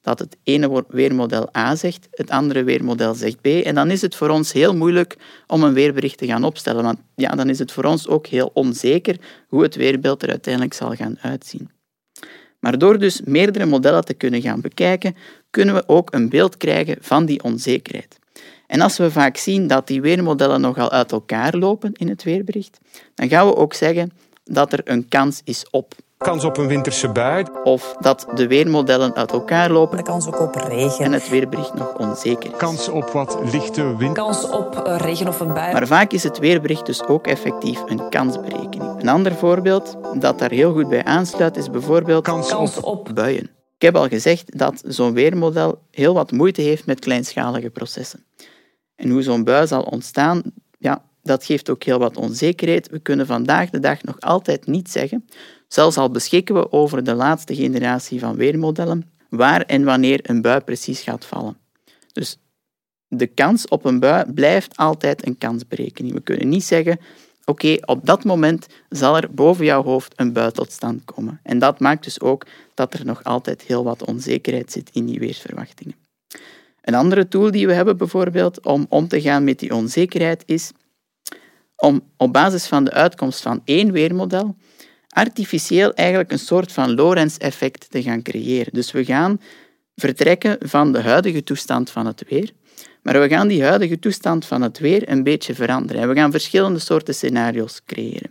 Dat 0.09 0.19
het 0.19 0.37
ene 0.43 0.85
weermodel 0.89 1.49
A 1.57 1.77
zegt, 1.77 2.09
het 2.11 2.31
andere 2.31 2.65
weermodel 2.65 3.15
zegt 3.15 3.41
B. 3.41 3.47
En 3.47 3.75
dan 3.75 3.91
is 3.91 4.01
het 4.01 4.15
voor 4.15 4.29
ons 4.29 4.53
heel 4.53 4.77
moeilijk 4.77 5.17
om 5.47 5.63
een 5.63 5.73
weerbericht 5.73 6.19
te 6.19 6.27
gaan 6.27 6.45
opstellen. 6.45 6.85
Want 6.85 6.99
ja, 7.15 7.31
dan 7.31 7.49
is 7.49 7.59
het 7.59 7.73
voor 7.73 7.85
ons 7.85 8.09
ook 8.09 8.27
heel 8.27 8.51
onzeker 8.55 9.17
hoe 9.49 9.63
het 9.63 9.75
weerbeeld 9.75 10.23
er 10.23 10.29
uiteindelijk 10.29 10.75
zal 10.75 10.95
gaan 10.95 11.19
uitzien. 11.21 11.71
Maar 12.59 12.79
door 12.79 12.99
dus 12.99 13.21
meerdere 13.25 13.67
modellen 13.67 14.05
te 14.05 14.15
kunnen 14.15 14.41
gaan 14.41 14.61
bekijken, 14.61 15.17
kunnen 15.51 15.75
we 15.75 15.89
ook 15.89 16.15
een 16.15 16.29
beeld 16.29 16.57
krijgen 16.57 16.97
van 17.01 17.25
die 17.25 17.43
onzekerheid. 17.43 18.19
En 18.67 18.81
als 18.81 18.97
we 18.97 19.11
vaak 19.11 19.37
zien 19.37 19.67
dat 19.67 19.87
die 19.87 20.01
weermodellen 20.01 20.61
nogal 20.61 20.91
uit 20.91 21.13
elkaar 21.13 21.57
lopen 21.57 21.93
in 21.93 22.09
het 22.09 22.23
weerbericht, 22.23 22.79
dan 23.15 23.29
gaan 23.29 23.47
we 23.47 23.57
ook 23.57 23.75
zeggen 23.75 24.13
dat 24.45 24.73
er 24.73 24.81
een 24.85 25.09
kans 25.09 25.41
is 25.45 25.71
op. 25.71 25.95
Kans 26.19 26.45
op 26.45 26.57
een 26.57 26.67
winterse 26.67 27.09
bui. 27.09 27.45
Of 27.65 27.97
dat 28.01 28.27
de 28.35 28.47
weermodellen 28.47 29.15
uit 29.15 29.33
elkaar 29.33 29.71
lopen 29.71 29.97
De 29.97 30.03
kans 30.03 30.27
ook 30.27 30.41
op 30.41 30.55
regen. 30.55 31.05
en 31.05 31.13
het 31.13 31.29
weerbericht 31.29 31.75
nog 31.75 31.95
onzeker 31.95 32.51
is. 32.51 32.57
Kans 32.57 32.89
op 32.89 33.11
wat 33.11 33.39
lichte 33.53 33.97
wind. 33.97 34.15
Kans 34.15 34.51
op 34.51 34.77
eh, 34.77 34.97
regen 34.97 35.29
of 35.29 35.41
een 35.41 35.53
bui. 35.53 35.73
Maar 35.73 35.87
vaak 35.87 36.13
is 36.13 36.23
het 36.23 36.39
weerbericht 36.39 36.87
dus 36.87 37.07
ook 37.07 37.27
effectief 37.27 37.83
een 37.87 38.09
kansberekening. 38.09 39.01
Een 39.01 39.09
ander 39.09 39.35
voorbeeld 39.35 39.97
dat 40.21 40.39
daar 40.39 40.51
heel 40.51 40.73
goed 40.73 40.89
bij 40.89 41.05
aansluit 41.05 41.57
is 41.57 41.71
bijvoorbeeld 41.71 42.25
Kans 42.25 42.49
Kans 42.49 42.77
op 42.77 42.85
op 42.85 43.15
buien. 43.15 43.51
Ik 43.77 43.83
heb 43.83 43.97
al 43.97 44.09
gezegd 44.09 44.59
dat 44.59 44.83
zo'n 44.87 45.13
weermodel 45.13 45.83
heel 45.91 46.15
wat 46.15 46.33
moeite 46.33 46.61
heeft 46.61 46.87
met 46.87 47.01
kleinschalige 47.01 47.71
processen. 47.71 48.25
En 48.97 49.11
hoe 49.11 49.23
zo'n 49.23 49.45
bui 49.45 49.67
zal 49.67 49.83
ontstaan, 49.83 50.43
ja, 50.79 51.05
dat 51.23 51.45
geeft 51.45 51.71
ook 51.71 51.83
heel 51.83 51.99
wat 51.99 52.17
onzekerheid. 52.17 52.91
We 52.91 52.99
kunnen 52.99 53.27
vandaag 53.27 53.71
de 53.71 53.81
dag 53.81 54.03
nog 54.03 54.21
altijd 54.21 54.67
niet 54.67 54.91
zeggen, 54.91 55.25
zelfs 55.69 55.97
al 55.97 56.11
beschikken 56.11 56.55
we 56.55 56.73
over 56.73 57.05
de 57.05 57.15
laatste 57.15 57.55
generatie 57.55 58.21
van 58.21 58.37
weermodellen, 58.37 59.11
waar 59.29 59.63
en 59.63 59.85
wanneer 59.85 60.21
een 60.23 60.43
bui 60.43 60.61
precies 60.61 61.01
gaat 61.01 61.25
vallen. 61.25 61.57
Dus 62.13 62.39
de 63.09 63.27
kans 63.27 63.69
op 63.69 63.85
een 63.85 64.01
bui 64.01 64.33
blijft 64.33 64.77
altijd 64.77 65.27
een 65.27 65.39
kansberekening. 65.39 66.15
We 66.15 66.21
kunnen 66.21 66.49
niet 66.49 66.65
zeggen, 66.65 67.01
oké, 67.45 67.77
op 67.85 68.07
dat 68.07 68.25
moment 68.25 68.67
zal 68.89 69.17
er 69.17 69.35
boven 69.35 69.65
jouw 69.65 69.83
hoofd 69.83 70.13
een 70.17 70.33
bui 70.33 70.51
tot 70.51 70.73
stand 70.73 71.05
komen. 71.05 71.41
En 71.43 71.59
dat 71.59 71.81
maakt 71.81 72.05
dus 72.05 72.21
ook 72.21 72.47
dat 72.75 72.95
er 72.95 73.05
nog 73.05 73.25
altijd 73.25 73.63
heel 73.63 73.85
wat 73.85 74.05
onzekerheid 74.05 74.73
zit 74.73 74.91
in 74.93 75.07
die 75.07 75.19
weersverwachtingen. 75.19 75.97
Een 76.81 76.95
andere 76.95 77.29
tool 77.29 77.51
die 77.51 77.67
we 77.67 77.73
hebben 77.73 77.97
bijvoorbeeld 77.97 78.65
om 78.65 78.87
om 78.89 79.09
te 79.09 79.21
gaan 79.21 79.45
met 79.45 79.59
die 79.59 79.75
onzekerheid 79.75 80.43
is 80.47 80.71
om 81.77 82.03
op 82.17 82.33
basis 82.33 82.67
van 82.67 82.85
de 82.85 82.93
uitkomst 82.93 83.41
van 83.41 83.63
één 83.65 83.93
weermodel 83.93 84.57
artificieel 85.09 85.95
eigenlijk 85.95 86.33
een 86.33 86.39
soort 86.39 86.73
van 86.73 86.95
Lorentz-effect 86.95 87.91
te 87.91 88.03
gaan 88.03 88.23
creëren. 88.23 88.73
Dus 88.73 88.93
we 88.93 89.05
gaan 89.05 89.41
vertrekken 89.97 90.57
van 90.61 90.93
de 90.93 91.01
huidige 91.01 91.43
toestand 91.43 91.91
van 91.91 92.07
het 92.07 92.25
weer, 92.29 92.51
maar 93.03 93.21
we 93.21 93.29
gaan 93.29 93.49
die 93.49 93.65
huidige 93.65 93.99
toestand 93.99 94.45
van 94.45 94.63
het 94.63 94.79
weer 94.79 95.09
een 95.09 95.23
beetje 95.23 95.55
veranderen. 95.55 96.03
En 96.03 96.09
we 96.09 96.15
gaan 96.15 96.31
verschillende 96.31 96.79
soorten 96.79 97.15
scenario's 97.15 97.81
creëren. 97.87 98.31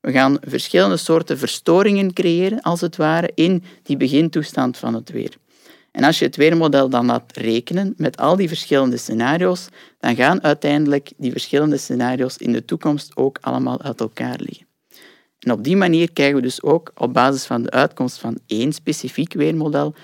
We 0.00 0.12
gaan 0.12 0.38
verschillende 0.40 0.96
soorten 0.96 1.38
verstoringen 1.38 2.12
creëren, 2.12 2.60
als 2.60 2.80
het 2.80 2.96
ware, 2.96 3.30
in 3.34 3.64
die 3.82 3.96
begintoestand 3.96 4.76
van 4.76 4.94
het 4.94 5.10
weer. 5.10 5.36
En 5.90 6.04
als 6.04 6.18
je 6.18 6.24
het 6.24 6.36
weermodel 6.36 6.88
dan 6.88 7.06
laat 7.06 7.36
rekenen 7.36 7.94
met 7.96 8.16
al 8.16 8.36
die 8.36 8.48
verschillende 8.48 8.96
scenario's, 8.96 9.68
dan 9.98 10.16
gaan 10.16 10.42
uiteindelijk 10.42 11.12
die 11.16 11.30
verschillende 11.30 11.76
scenario's 11.76 12.36
in 12.36 12.52
de 12.52 12.64
toekomst 12.64 13.16
ook 13.16 13.38
allemaal 13.40 13.82
uit 13.82 14.00
elkaar 14.00 14.36
liggen. 14.38 14.66
En 15.44 15.52
op 15.52 15.64
die 15.64 15.76
manier 15.76 16.12
krijgen 16.12 16.36
we 16.36 16.42
dus 16.42 16.62
ook 16.62 16.92
op 16.94 17.12
basis 17.12 17.44
van 17.44 17.62
de 17.62 17.70
uitkomst 17.70 18.18
van 18.18 18.38
één 18.46 18.72
specifiek 18.72 19.32
weermodel 19.32 19.94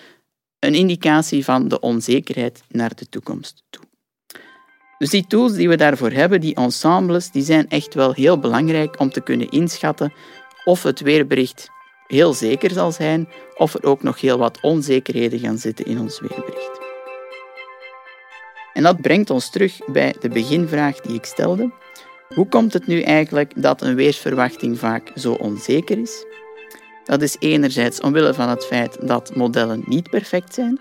een 0.59 0.75
indicatie 0.75 1.45
van 1.45 1.69
de 1.69 1.81
onzekerheid 1.81 2.63
naar 2.69 2.95
de 2.95 3.09
toekomst 3.09 3.63
toe. 3.71 3.83
Dus 4.99 5.11
die 5.11 5.27
tools 5.27 5.53
die 5.53 5.69
we 5.69 5.77
daarvoor 5.77 6.11
hebben, 6.11 6.41
die 6.41 6.55
ensembles, 6.55 7.31
die 7.31 7.43
zijn 7.43 7.69
echt 7.69 7.95
wel 7.95 8.13
heel 8.13 8.39
belangrijk 8.39 9.01
om 9.01 9.11
te 9.11 9.21
kunnen 9.21 9.49
inschatten 9.49 10.13
of 10.65 10.83
het 10.83 11.01
weerbericht 11.01 11.69
heel 12.07 12.33
zeker 12.35 12.71
zal 12.71 12.93
zijn 12.93 13.29
of 13.57 13.75
er 13.75 13.85
ook 13.85 14.03
nog 14.03 14.21
heel 14.21 14.39
wat 14.39 14.59
onzekerheden 14.61 15.39
gaan 15.39 15.59
zitten 15.59 15.85
in 15.85 16.01
ons 16.01 16.21
weerbericht. 16.21 16.81
En 18.73 18.83
dat 18.83 19.01
brengt 19.01 19.31
ons 19.31 19.51
terug 19.51 19.79
bij 19.87 20.15
de 20.21 20.29
beginvraag 20.29 21.01
die 21.01 21.15
ik 21.15 21.25
stelde. 21.25 21.71
Hoe 22.35 22.49
komt 22.49 22.73
het 22.73 22.87
nu 22.87 23.01
eigenlijk 23.01 23.63
dat 23.63 23.83
een 23.83 23.95
weersverwachting 23.95 24.79
vaak 24.79 25.13
zo 25.15 25.33
onzeker 25.33 25.99
is? 25.99 26.25
Dat 27.05 27.23
is 27.23 27.37
enerzijds 27.39 28.01
omwille 28.01 28.35
van 28.35 28.49
het 28.49 28.65
feit 28.65 29.09
dat 29.09 29.37
modellen 29.37 29.83
niet 29.87 30.11
perfect 30.11 30.55
zijn, 30.55 30.81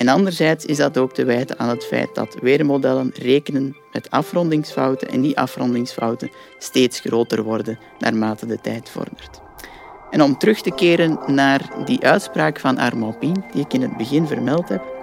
en 0.00 0.08
anderzijds 0.08 0.64
is 0.64 0.76
dat 0.76 0.98
ook 0.98 1.12
te 1.12 1.24
wijten 1.24 1.58
aan 1.58 1.68
het 1.68 1.84
feit 1.84 2.14
dat 2.14 2.36
weermodellen 2.40 3.12
rekenen 3.14 3.76
met 3.92 4.10
afrondingsfouten 4.10 5.08
en 5.08 5.20
die 5.20 5.38
afrondingsfouten 5.38 6.30
steeds 6.58 7.00
groter 7.00 7.42
worden 7.42 7.78
naarmate 7.98 8.46
de 8.46 8.60
tijd 8.60 8.90
vordert. 8.90 9.40
En 10.10 10.22
om 10.22 10.38
terug 10.38 10.60
te 10.60 10.70
keren 10.70 11.18
naar 11.26 11.84
die 11.84 12.04
uitspraak 12.04 12.60
van 12.60 12.78
Armand 12.78 13.18
Pien, 13.18 13.44
die 13.52 13.64
ik 13.64 13.72
in 13.72 13.82
het 13.82 13.96
begin 13.96 14.26
vermeld 14.26 14.68
heb. 14.68 14.99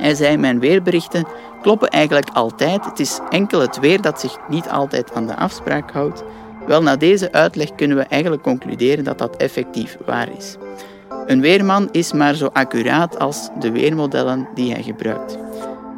Hij 0.00 0.14
zei, 0.14 0.36
mijn 0.36 0.60
weerberichten 0.60 1.26
kloppen 1.62 1.88
eigenlijk 1.88 2.30
altijd. 2.32 2.84
Het 2.84 3.00
is 3.00 3.20
enkel 3.30 3.60
het 3.60 3.78
weer 3.78 4.02
dat 4.02 4.20
zich 4.20 4.38
niet 4.48 4.68
altijd 4.68 5.14
aan 5.14 5.26
de 5.26 5.36
afspraak 5.36 5.90
houdt. 5.90 6.22
Wel, 6.66 6.82
na 6.82 6.96
deze 6.96 7.32
uitleg 7.32 7.74
kunnen 7.74 7.96
we 7.96 8.02
eigenlijk 8.02 8.42
concluderen 8.42 9.04
dat 9.04 9.18
dat 9.18 9.36
effectief 9.36 9.96
waar 10.06 10.28
is. 10.36 10.56
Een 11.26 11.40
weerman 11.40 11.88
is 11.92 12.12
maar 12.12 12.34
zo 12.34 12.50
accuraat 12.52 13.18
als 13.18 13.48
de 13.58 13.70
weermodellen 13.70 14.48
die 14.54 14.72
hij 14.72 14.82
gebruikt. 14.82 15.38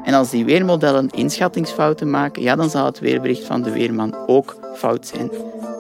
En 0.05 0.15
als 0.15 0.31
die 0.31 0.45
weermodellen 0.45 1.11
inschattingsfouten 1.11 2.11
maken, 2.11 2.43
ja, 2.43 2.57
dan 2.57 2.71
zal 2.71 2.85
het 2.85 2.99
weerbericht 2.99 3.45
van 3.45 3.63
de 3.63 3.71
weerman 3.71 4.17
ook 4.27 4.57
fout 4.75 5.07
zijn. 5.07 5.31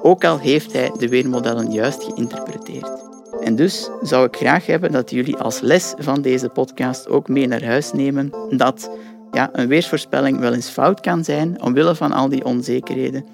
Ook 0.02 0.24
al 0.24 0.38
heeft 0.38 0.72
hij 0.72 0.92
de 0.98 1.08
weermodellen 1.08 1.70
juist 1.70 2.04
geïnterpreteerd. 2.04 3.11
En 3.44 3.56
dus 3.56 3.90
zou 4.02 4.26
ik 4.26 4.36
graag 4.36 4.66
hebben 4.66 4.92
dat 4.92 5.10
jullie 5.10 5.36
als 5.36 5.60
les 5.60 5.94
van 5.98 6.22
deze 6.22 6.48
podcast 6.48 7.08
ook 7.08 7.28
mee 7.28 7.46
naar 7.46 7.64
huis 7.64 7.92
nemen 7.92 8.30
dat 8.50 8.90
ja, 9.30 9.48
een 9.52 9.68
weersvoorspelling 9.68 10.38
wel 10.38 10.52
eens 10.52 10.68
fout 10.68 11.00
kan 11.00 11.24
zijn 11.24 11.62
omwille 11.62 11.94
van 11.94 12.12
al 12.12 12.28
die 12.28 12.44
onzekerheden. 12.44 13.24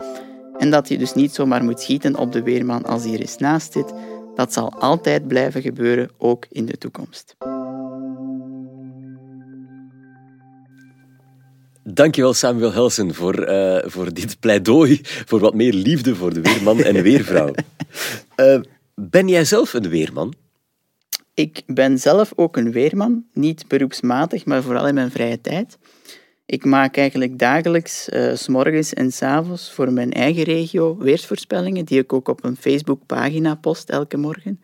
En 0.58 0.70
dat 0.70 0.88
je 0.88 0.98
dus 0.98 1.14
niet 1.14 1.34
zomaar 1.34 1.64
moet 1.64 1.80
schieten 1.80 2.16
op 2.16 2.32
de 2.32 2.42
weerman 2.42 2.84
als 2.84 3.04
hij 3.04 3.12
er 3.12 3.20
eens 3.20 3.36
naast 3.36 3.72
zit. 3.72 3.92
Dat 4.34 4.52
zal 4.52 4.72
altijd 4.72 5.28
blijven 5.28 5.62
gebeuren, 5.62 6.10
ook 6.18 6.46
in 6.50 6.66
de 6.66 6.78
toekomst. 6.78 7.36
Dankjewel 11.84 12.34
Samuel 12.34 12.72
Helsen 12.72 13.14
voor, 13.14 13.48
uh, 13.48 13.78
voor 13.84 14.12
dit 14.12 14.40
pleidooi 14.40 15.00
voor 15.02 15.40
wat 15.40 15.54
meer 15.54 15.72
liefde 15.72 16.14
voor 16.14 16.34
de 16.34 16.40
weerman 16.40 16.82
en 16.82 16.94
de 16.94 17.02
weervrouw. 17.02 17.54
Uh, 18.36 18.60
ben 18.98 19.28
jij 19.28 19.44
zelf 19.44 19.74
een 19.74 19.88
weerman? 19.88 20.34
Ik 21.34 21.62
ben 21.66 21.98
zelf 21.98 22.32
ook 22.36 22.56
een 22.56 22.72
weerman, 22.72 23.24
niet 23.32 23.68
beroepsmatig, 23.68 24.44
maar 24.44 24.62
vooral 24.62 24.86
in 24.86 24.94
mijn 24.94 25.10
vrije 25.10 25.40
tijd. 25.40 25.78
Ik 26.46 26.64
maak 26.64 26.96
eigenlijk 26.96 27.38
dagelijks, 27.38 28.08
uh, 28.08 28.34
s 28.34 28.48
morgens 28.48 28.94
en 28.94 29.12
s 29.12 29.22
avonds, 29.22 29.72
voor 29.72 29.92
mijn 29.92 30.12
eigen 30.12 30.42
regio 30.42 30.96
weersvoorspellingen, 30.96 31.84
die 31.84 31.98
ik 31.98 32.12
ook 32.12 32.28
op 32.28 32.44
een 32.44 32.56
Facebookpagina 32.56 33.54
post 33.54 33.90
elke 33.90 34.16
morgen 34.16 34.60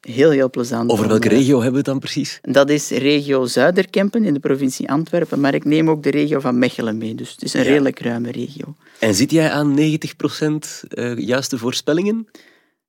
heel, 0.00 0.30
heel 0.30 0.50
plezant. 0.50 0.90
Over 0.90 1.08
welke 1.08 1.28
regio 1.28 1.54
hebben 1.54 1.70
we 1.70 1.76
het 1.76 1.86
dan 1.86 1.98
precies? 1.98 2.38
Dat 2.42 2.70
is 2.70 2.90
regio 2.90 3.46
Zuiderkempen 3.46 4.24
in 4.24 4.34
de 4.34 4.40
provincie 4.40 4.90
Antwerpen, 4.90 5.40
maar 5.40 5.54
ik 5.54 5.64
neem 5.64 5.90
ook 5.90 6.02
de 6.02 6.10
regio 6.10 6.40
van 6.40 6.58
Mechelen 6.58 6.98
mee, 6.98 7.14
dus 7.14 7.30
het 7.30 7.42
is 7.42 7.54
een 7.54 7.62
redelijk 7.62 8.00
ruime 8.00 8.30
regio. 8.30 8.74
En 8.98 9.14
zit 9.14 9.30
jij 9.30 9.50
aan 9.50 9.78
90% 9.78 9.80
uh, 9.80 11.10
eh, 11.10 11.18
juiste 11.18 11.58
voorspellingen? 11.58 12.28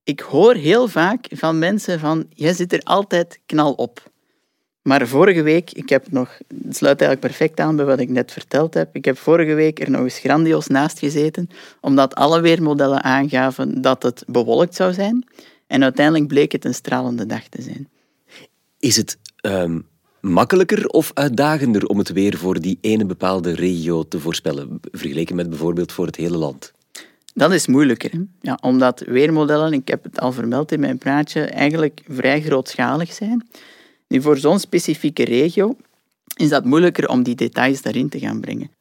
Ik 0.09 0.19
hoor 0.19 0.53
heel 0.53 0.87
vaak 0.87 1.27
van 1.29 1.59
mensen 1.59 1.99
van, 1.99 2.25
jij 2.29 2.53
zit 2.53 2.73
er 2.73 2.81
altijd 2.83 3.39
knal 3.45 3.73
op. 3.73 4.11
Maar 4.81 5.07
vorige 5.07 5.41
week, 5.41 5.71
ik 5.71 5.89
heb 5.89 6.11
nog, 6.11 6.37
het 6.63 6.75
sluit 6.75 7.01
eigenlijk 7.01 7.19
perfect 7.19 7.59
aan 7.59 7.75
bij 7.75 7.85
wat 7.85 7.99
ik 7.99 8.09
net 8.09 8.31
verteld 8.31 8.73
heb. 8.73 8.95
Ik 8.95 9.05
heb 9.05 9.17
vorige 9.17 9.53
week 9.53 9.79
er 9.79 9.89
nog 9.89 10.01
eens 10.01 10.19
grandioos 10.19 10.67
naast 10.67 10.99
gezeten, 10.99 11.49
omdat 11.81 12.15
alle 12.15 12.41
weermodellen 12.41 13.03
aangaven 13.03 13.81
dat 13.81 14.03
het 14.03 14.23
bewolkt 14.27 14.75
zou 14.75 14.93
zijn. 14.93 15.27
En 15.67 15.83
uiteindelijk 15.83 16.27
bleek 16.27 16.51
het 16.51 16.65
een 16.65 16.73
stralende 16.73 17.25
dag 17.25 17.47
te 17.47 17.61
zijn. 17.61 17.89
Is 18.79 18.95
het 18.95 19.17
um, 19.41 19.87
makkelijker 20.21 20.87
of 20.87 21.11
uitdagender 21.13 21.85
om 21.85 21.97
het 21.97 22.11
weer 22.11 22.37
voor 22.37 22.59
die 22.59 22.77
ene 22.81 23.05
bepaalde 23.05 23.51
regio 23.55 24.07
te 24.07 24.19
voorspellen, 24.19 24.79
vergeleken 24.91 25.35
met 25.35 25.49
bijvoorbeeld 25.49 25.91
voor 25.91 26.05
het 26.05 26.15
hele 26.15 26.37
land? 26.37 26.73
Dat 27.39 27.51
is 27.51 27.67
moeilijker, 27.67 28.11
hè? 28.11 28.19
Ja, 28.41 28.57
omdat 28.61 28.99
weermodellen, 28.99 29.73
ik 29.73 29.87
heb 29.87 30.03
het 30.03 30.19
al 30.19 30.31
vermeld 30.31 30.71
in 30.71 30.79
mijn 30.79 30.97
praatje, 30.97 31.41
eigenlijk 31.41 32.01
vrij 32.07 32.41
grootschalig 32.41 33.13
zijn. 33.13 33.47
Nu, 34.07 34.21
voor 34.21 34.37
zo'n 34.37 34.59
specifieke 34.59 35.23
regio 35.23 35.75
is 36.35 36.49
dat 36.49 36.65
moeilijker 36.65 37.09
om 37.09 37.23
die 37.23 37.35
details 37.35 37.81
daarin 37.81 38.09
te 38.09 38.19
gaan 38.19 38.41
brengen. 38.41 38.71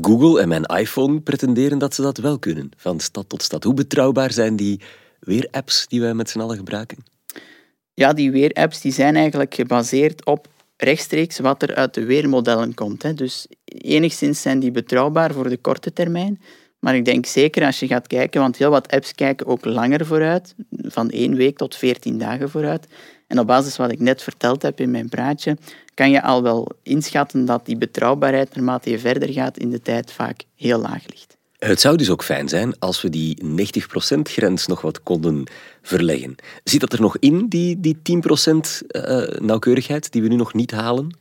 Google 0.00 0.40
en 0.40 0.48
mijn 0.48 0.64
iPhone 0.64 1.20
pretenderen 1.20 1.78
dat 1.78 1.94
ze 1.94 2.02
dat 2.02 2.18
wel 2.18 2.38
kunnen, 2.38 2.70
van 2.76 3.00
stad 3.00 3.28
tot 3.28 3.42
stad. 3.42 3.64
Hoe 3.64 3.74
betrouwbaar 3.74 4.32
zijn 4.32 4.56
die 4.56 4.80
weerapps 5.20 5.86
die 5.86 6.00
wij 6.00 6.14
met 6.14 6.30
z'n 6.30 6.40
allen 6.40 6.56
gebruiken? 6.56 6.98
Ja, 7.94 8.12
die 8.12 8.30
weerapps 8.30 8.80
die 8.80 8.92
zijn 8.92 9.16
eigenlijk 9.16 9.54
gebaseerd 9.54 10.24
op 10.24 10.48
rechtstreeks 10.76 11.38
wat 11.38 11.62
er 11.62 11.74
uit 11.74 11.94
de 11.94 12.04
weermodellen 12.04 12.74
komt. 12.74 13.02
Hè. 13.02 13.14
Dus 13.14 13.46
enigszins 13.64 14.42
zijn 14.42 14.58
die 14.58 14.70
betrouwbaar 14.70 15.32
voor 15.32 15.48
de 15.48 15.58
korte 15.58 15.92
termijn. 15.92 16.40
Maar 16.78 16.96
ik 16.96 17.04
denk 17.04 17.26
zeker 17.26 17.64
als 17.64 17.78
je 17.78 17.86
gaat 17.86 18.06
kijken, 18.06 18.40
want 18.40 18.56
heel 18.56 18.70
wat 18.70 18.92
apps 18.92 19.14
kijken 19.14 19.46
ook 19.46 19.64
langer 19.64 20.06
vooruit, 20.06 20.54
van 20.70 21.10
één 21.10 21.34
week 21.34 21.56
tot 21.56 21.76
veertien 21.76 22.18
dagen 22.18 22.50
vooruit. 22.50 22.86
En 23.26 23.38
op 23.38 23.46
basis 23.46 23.74
van 23.74 23.84
wat 23.84 23.94
ik 23.94 24.00
net 24.00 24.22
verteld 24.22 24.62
heb 24.62 24.80
in 24.80 24.90
mijn 24.90 25.08
praatje, 25.08 25.56
kan 25.94 26.10
je 26.10 26.22
al 26.22 26.42
wel 26.42 26.68
inschatten 26.82 27.44
dat 27.44 27.66
die 27.66 27.76
betrouwbaarheid 27.76 28.54
naarmate 28.54 28.90
je 28.90 28.98
verder 28.98 29.32
gaat 29.32 29.58
in 29.58 29.70
de 29.70 29.82
tijd 29.82 30.12
vaak 30.12 30.42
heel 30.54 30.80
laag 30.80 31.02
ligt. 31.06 31.36
Het 31.58 31.80
zou 31.80 31.96
dus 31.96 32.10
ook 32.10 32.24
fijn 32.24 32.48
zijn 32.48 32.78
als 32.78 33.02
we 33.02 33.10
die 33.10 33.42
90%-grens 33.44 34.66
nog 34.66 34.80
wat 34.80 35.02
konden 35.02 35.44
verleggen. 35.82 36.34
Zit 36.64 36.80
dat 36.80 36.92
er 36.92 37.00
nog 37.00 37.16
in, 37.18 37.46
die, 37.48 37.80
die 37.80 37.96
10% 37.96 38.00
uh, 38.06 39.22
eh, 39.22 39.40
nauwkeurigheid 39.40 40.12
die 40.12 40.22
we 40.22 40.28
nu 40.28 40.36
nog 40.36 40.54
niet 40.54 40.70
halen? 40.70 41.16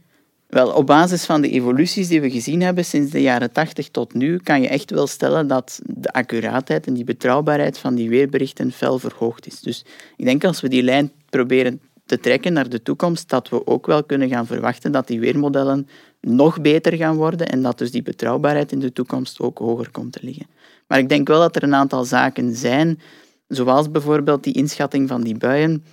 Wel, 0.48 0.72
op 0.72 0.86
basis 0.86 1.26
van 1.26 1.42
de 1.42 1.50
evoluties 1.50 2.08
die 2.08 2.22
we 2.22 2.32
gezien 2.32 2.62
hebben 2.62 2.86
sinds 2.86 3.12
de 3.12 3.22
jaren 3.22 3.52
80 3.52 3.90
tot 3.90 4.14
nu, 4.14 4.38
kan 4.38 4.62
je 4.62 4.68
echt 4.68 4.92
wel 4.92 5.08
stellen 5.08 5.48
dat 5.48 5.80
de 5.84 6.12
accuraatheid 6.12 6.88
en 6.88 6.94
die 6.94 7.04
betrouwbaarheid 7.04 7.78
van 7.78 7.96
die 7.96 8.10
weerberichten 8.10 8.72
fel 8.72 9.00
verhoogd 9.00 9.48
is. 9.48 9.60
Dus 9.60 9.86
ik 10.16 10.26
denk 10.26 10.44
als 10.44 10.62
we 10.62 10.68
die 10.68 10.84
lijn 10.84 11.12
proberen 11.30 11.82
te 12.06 12.20
trekken 12.20 12.54
naar 12.54 12.70
de 12.70 12.82
toekomst, 12.82 13.30
dat 13.30 13.50
we 13.50 13.68
ook 13.68 13.86
wel 13.86 14.04
kunnen 14.04 14.30
gaan 14.30 14.46
verwachten 14.46 14.92
dat 14.92 15.08
die 15.08 15.20
weermodellen 15.20 15.88
nog 16.22 16.62
beter 16.62 16.94
gaan 16.94 17.16
worden 17.16 17.48
en 17.48 17.62
dat 17.62 17.78
dus 17.78 17.92
die 17.92 18.02
betrouwbaarheid 18.02 18.72
in 18.72 18.80
de 18.80 18.94
toekomst 18.94 19.40
ook 19.40 19.58
hoger 19.58 19.92
komt 19.92 20.12
te 20.12 20.20
liggen. 20.22 20.48
Maar 20.88 21.00
ik 21.00 21.10
denk 21.10 21.28
wel 21.28 21.40
dat 21.40 21.56
er 21.56 21.64
een 21.64 21.76
aantal 21.76 22.04
zaken 22.04 22.56
zijn, 22.56 23.00
zoals 23.48 23.92
bijvoorbeeld 23.92 24.44
die 24.44 24.54
inschatting 24.54 25.08
van 25.08 25.22
die 25.22 25.38
buien. 25.38 25.84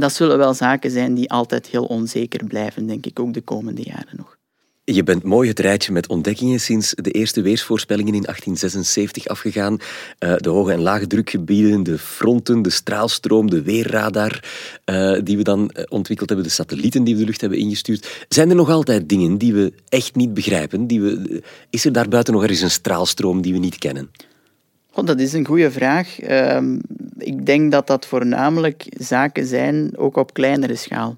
Dat 0.00 0.12
zullen 0.12 0.38
wel 0.38 0.54
zaken 0.54 0.90
zijn 0.90 1.14
die 1.14 1.30
altijd 1.30 1.66
heel 1.66 1.84
onzeker 1.84 2.44
blijven, 2.44 2.86
denk 2.86 3.06
ik, 3.06 3.20
ook 3.20 3.34
de 3.34 3.40
komende 3.40 3.82
jaren 3.82 4.16
nog. 4.16 4.36
Je 4.84 5.02
bent 5.02 5.22
mooi 5.22 5.48
het 5.48 5.58
rijtje 5.58 5.92
met 5.92 6.08
ontdekkingen 6.08 6.60
sinds 6.60 6.94
de 6.94 7.10
eerste 7.10 7.40
weersvoorspellingen 7.40 8.14
in 8.14 8.22
1876 8.22 9.28
afgegaan. 9.28 9.72
Uh, 10.18 10.36
de 10.36 10.48
hoge 10.48 10.72
en 10.72 10.80
lage 10.80 11.06
drukgebieden, 11.06 11.82
de 11.82 11.98
fronten, 11.98 12.62
de 12.62 12.70
straalstroom, 12.70 13.50
de 13.50 13.62
weerradar 13.62 14.44
uh, 14.84 15.18
die 15.22 15.36
we 15.36 15.42
dan 15.42 15.70
eh, 15.70 15.84
ontwikkeld 15.88 16.28
hebben, 16.28 16.46
de 16.46 16.52
satellieten 16.54 17.04
die 17.04 17.14
we 17.14 17.20
de 17.20 17.26
lucht 17.26 17.40
hebben 17.40 17.58
ingestuurd. 17.58 18.26
Zijn 18.28 18.50
er 18.50 18.56
nog 18.56 18.70
altijd 18.70 19.08
dingen 19.08 19.38
die 19.38 19.54
we 19.54 19.72
echt 19.88 20.14
niet 20.14 20.34
begrijpen? 20.34 20.86
Die 20.86 21.00
we, 21.00 21.42
is 21.70 21.84
er 21.84 21.92
daarbuiten 21.92 22.32
nog 22.32 22.42
ergens 22.42 22.60
een 22.60 22.70
straalstroom 22.70 23.42
die 23.42 23.52
we 23.52 23.58
niet 23.58 23.78
kennen? 23.78 24.10
Oh, 24.96 25.04
dat 25.04 25.20
is 25.20 25.32
een 25.32 25.46
goede 25.46 25.70
vraag. 25.70 26.28
Uh, 26.28 26.62
ik 27.18 27.46
denk 27.46 27.72
dat 27.72 27.86
dat 27.86 28.06
voornamelijk 28.06 28.86
zaken 28.98 29.46
zijn, 29.46 29.96
ook 29.96 30.16
op 30.16 30.34
kleinere 30.34 30.76
schaal. 30.76 31.16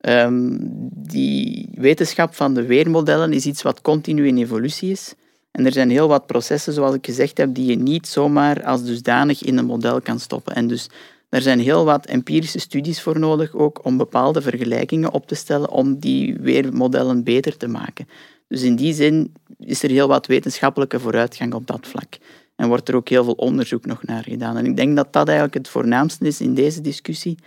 Um, 0.00 0.58
die 0.90 1.68
wetenschap 1.74 2.34
van 2.34 2.54
de 2.54 2.66
weermodellen 2.66 3.32
is 3.32 3.46
iets 3.46 3.62
wat 3.62 3.80
continu 3.80 4.26
in 4.26 4.36
evolutie 4.36 4.90
is. 4.90 5.14
En 5.50 5.66
er 5.66 5.72
zijn 5.72 5.90
heel 5.90 6.08
wat 6.08 6.26
processen, 6.26 6.72
zoals 6.72 6.94
ik 6.94 7.06
gezegd 7.06 7.38
heb, 7.38 7.54
die 7.54 7.66
je 7.66 7.76
niet 7.76 8.06
zomaar 8.08 8.64
als 8.64 8.84
dusdanig 8.84 9.42
in 9.42 9.58
een 9.58 9.64
model 9.64 10.00
kan 10.00 10.20
stoppen. 10.20 10.54
En 10.54 10.66
dus 10.66 10.90
er 11.28 11.42
zijn 11.42 11.60
heel 11.60 11.84
wat 11.84 12.06
empirische 12.06 12.58
studies 12.58 13.02
voor 13.02 13.18
nodig 13.18 13.54
ook 13.54 13.84
om 13.84 13.96
bepaalde 13.96 14.42
vergelijkingen 14.42 15.12
op 15.12 15.26
te 15.26 15.34
stellen 15.34 15.70
om 15.70 15.98
die 15.98 16.36
weermodellen 16.40 17.24
beter 17.24 17.56
te 17.56 17.68
maken. 17.68 18.08
Dus 18.48 18.62
in 18.62 18.76
die 18.76 18.94
zin 18.94 19.34
is 19.58 19.82
er 19.82 19.90
heel 19.90 20.08
wat 20.08 20.26
wetenschappelijke 20.26 21.00
vooruitgang 21.00 21.54
op 21.54 21.66
dat 21.66 21.86
vlak. 21.86 22.18
En 22.56 22.68
wordt 22.68 22.88
er 22.88 22.96
ook 22.96 23.08
heel 23.08 23.24
veel 23.24 23.32
onderzoek 23.32 23.86
nog 23.86 24.02
naar 24.02 24.22
gedaan. 24.22 24.56
En 24.56 24.66
ik 24.66 24.76
denk 24.76 24.96
dat 24.96 25.12
dat 25.12 25.26
eigenlijk 25.26 25.56
het 25.56 25.68
voornaamste 25.68 26.26
is 26.26 26.40
in 26.40 26.54
deze 26.54 26.80
discussie 26.80 27.38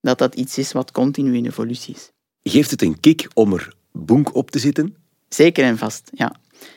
dat 0.00 0.18
dat 0.18 0.34
iets 0.34 0.58
is 0.58 0.72
wat 0.72 0.92
continu 0.92 1.36
in 1.36 1.46
evolutie 1.46 1.94
is. 1.94 2.10
Geeft 2.42 2.70
het 2.70 2.82
een 2.82 3.00
kick 3.00 3.28
om 3.34 3.52
er 3.52 3.74
bonk 3.92 4.34
op 4.34 4.50
te 4.50 4.58
zitten? 4.58 4.96
Zeker 5.28 5.64
en 5.64 5.78
vast, 5.78 6.10
ja. 6.14 6.34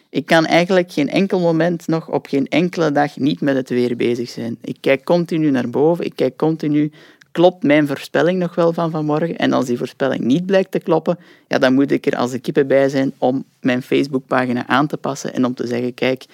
Ik 0.09 0.25
kan 0.25 0.45
eigenlijk 0.45 0.91
geen 0.91 1.09
enkel 1.09 1.39
moment 1.39 1.87
nog 1.87 2.09
op 2.09 2.27
geen 2.27 2.47
enkele 2.47 2.91
dag 2.91 3.17
niet 3.17 3.41
met 3.41 3.55
het 3.55 3.69
weer 3.69 3.95
bezig 3.95 4.29
zijn. 4.29 4.57
Ik 4.61 4.77
kijk 4.79 5.03
continu 5.03 5.51
naar 5.51 5.69
boven, 5.69 6.05
ik 6.05 6.15
kijk 6.15 6.37
continu, 6.37 6.91
klopt 7.31 7.63
mijn 7.63 7.87
voorspelling 7.87 8.39
nog 8.39 8.55
wel 8.55 8.73
van 8.73 8.91
vanmorgen? 8.91 9.37
En 9.37 9.53
als 9.53 9.65
die 9.65 9.77
voorspelling 9.77 10.23
niet 10.23 10.45
blijkt 10.45 10.71
te 10.71 10.79
kloppen, 10.79 11.19
ja, 11.47 11.57
dan 11.57 11.73
moet 11.73 11.91
ik 11.91 12.05
er 12.05 12.15
als 12.15 12.31
de 12.31 12.39
kippen 12.39 12.67
bij 12.67 12.89
zijn 12.89 13.13
om 13.17 13.45
mijn 13.59 13.81
Facebookpagina 13.81 14.67
aan 14.67 14.87
te 14.87 14.97
passen 14.97 15.33
en 15.33 15.45
om 15.45 15.53
te 15.53 15.67
zeggen, 15.67 15.93
kijk, 15.93 16.25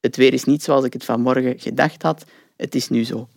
het 0.00 0.16
weer 0.16 0.32
is 0.32 0.44
niet 0.44 0.62
zoals 0.62 0.84
ik 0.84 0.92
het 0.92 1.04
vanmorgen 1.04 1.60
gedacht 1.60 2.02
had, 2.02 2.24
het 2.56 2.74
is 2.74 2.88
nu 2.88 3.04
zo. 3.04 3.28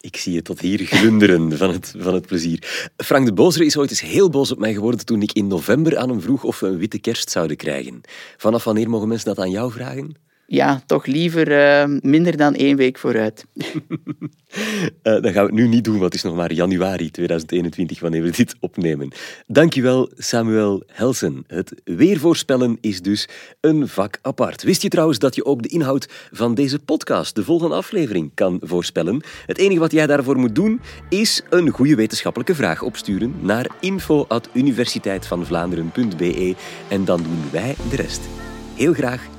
Ik 0.00 0.16
zie 0.16 0.32
je 0.32 0.42
tot 0.42 0.60
hier 0.60 0.78
glunderen 0.78 1.52
van 1.58 1.70
het, 1.70 1.94
van 1.98 2.14
het 2.14 2.26
plezier. 2.26 2.90
Frank 2.96 3.26
de 3.26 3.32
Bozere 3.32 3.64
is 3.64 3.76
ooit 3.76 3.90
eens 3.90 4.00
heel 4.00 4.30
boos 4.30 4.52
op 4.52 4.58
mij 4.58 4.72
geworden 4.72 5.04
toen 5.06 5.22
ik 5.22 5.32
in 5.32 5.46
november 5.46 5.98
aan 5.98 6.08
hem 6.08 6.20
vroeg 6.20 6.44
of 6.44 6.60
we 6.60 6.66
een 6.66 6.78
witte 6.78 6.98
kerst 6.98 7.30
zouden 7.30 7.56
krijgen. 7.56 8.00
Vanaf 8.36 8.64
wanneer 8.64 8.90
mogen 8.90 9.08
mensen 9.08 9.28
dat 9.34 9.44
aan 9.44 9.50
jou 9.50 9.72
vragen? 9.72 10.14
Ja, 10.50 10.82
toch 10.86 11.06
liever 11.06 11.50
uh, 11.50 11.84
minder 12.00 12.36
dan 12.36 12.54
één 12.54 12.76
week 12.76 12.98
vooruit. 12.98 13.46
uh, 13.62 13.64
dan 15.02 15.32
gaan 15.32 15.46
we 15.46 15.52
nu 15.52 15.68
niet 15.68 15.84
doen, 15.84 15.98
want 15.98 16.04
het 16.04 16.14
is 16.14 16.22
nog 16.22 16.34
maar 16.34 16.52
januari 16.52 17.10
2021 17.10 18.00
wanneer 18.00 18.22
we 18.22 18.30
dit 18.30 18.56
opnemen. 18.60 19.08
Dankjewel, 19.46 20.10
Samuel 20.16 20.82
Helsen. 20.86 21.44
Het 21.46 21.74
weervoorspellen 21.84 22.78
is 22.80 23.02
dus 23.02 23.28
een 23.60 23.88
vak 23.88 24.18
apart. 24.22 24.62
Wist 24.62 24.82
je 24.82 24.88
trouwens 24.88 25.18
dat 25.18 25.34
je 25.34 25.44
ook 25.44 25.62
de 25.62 25.68
inhoud 25.68 26.08
van 26.30 26.54
deze 26.54 26.78
podcast, 26.78 27.34
de 27.34 27.44
volgende 27.44 27.74
aflevering, 27.74 28.30
kan 28.34 28.60
voorspellen? 28.62 29.22
Het 29.46 29.58
enige 29.58 29.80
wat 29.80 29.92
jij 29.92 30.06
daarvoor 30.06 30.38
moet 30.38 30.54
doen, 30.54 30.80
is 31.08 31.42
een 31.50 31.68
goede 31.68 31.94
wetenschappelijke 31.94 32.54
vraag 32.54 32.82
opsturen 32.82 33.34
naar 33.40 33.66
info.universiteitvanvlaanderen.be 33.80 36.54
en 36.88 37.04
dan 37.04 37.22
doen 37.22 37.42
wij 37.52 37.74
de 37.90 37.96
rest. 37.96 38.20
Heel 38.74 38.92
graag 38.92 39.38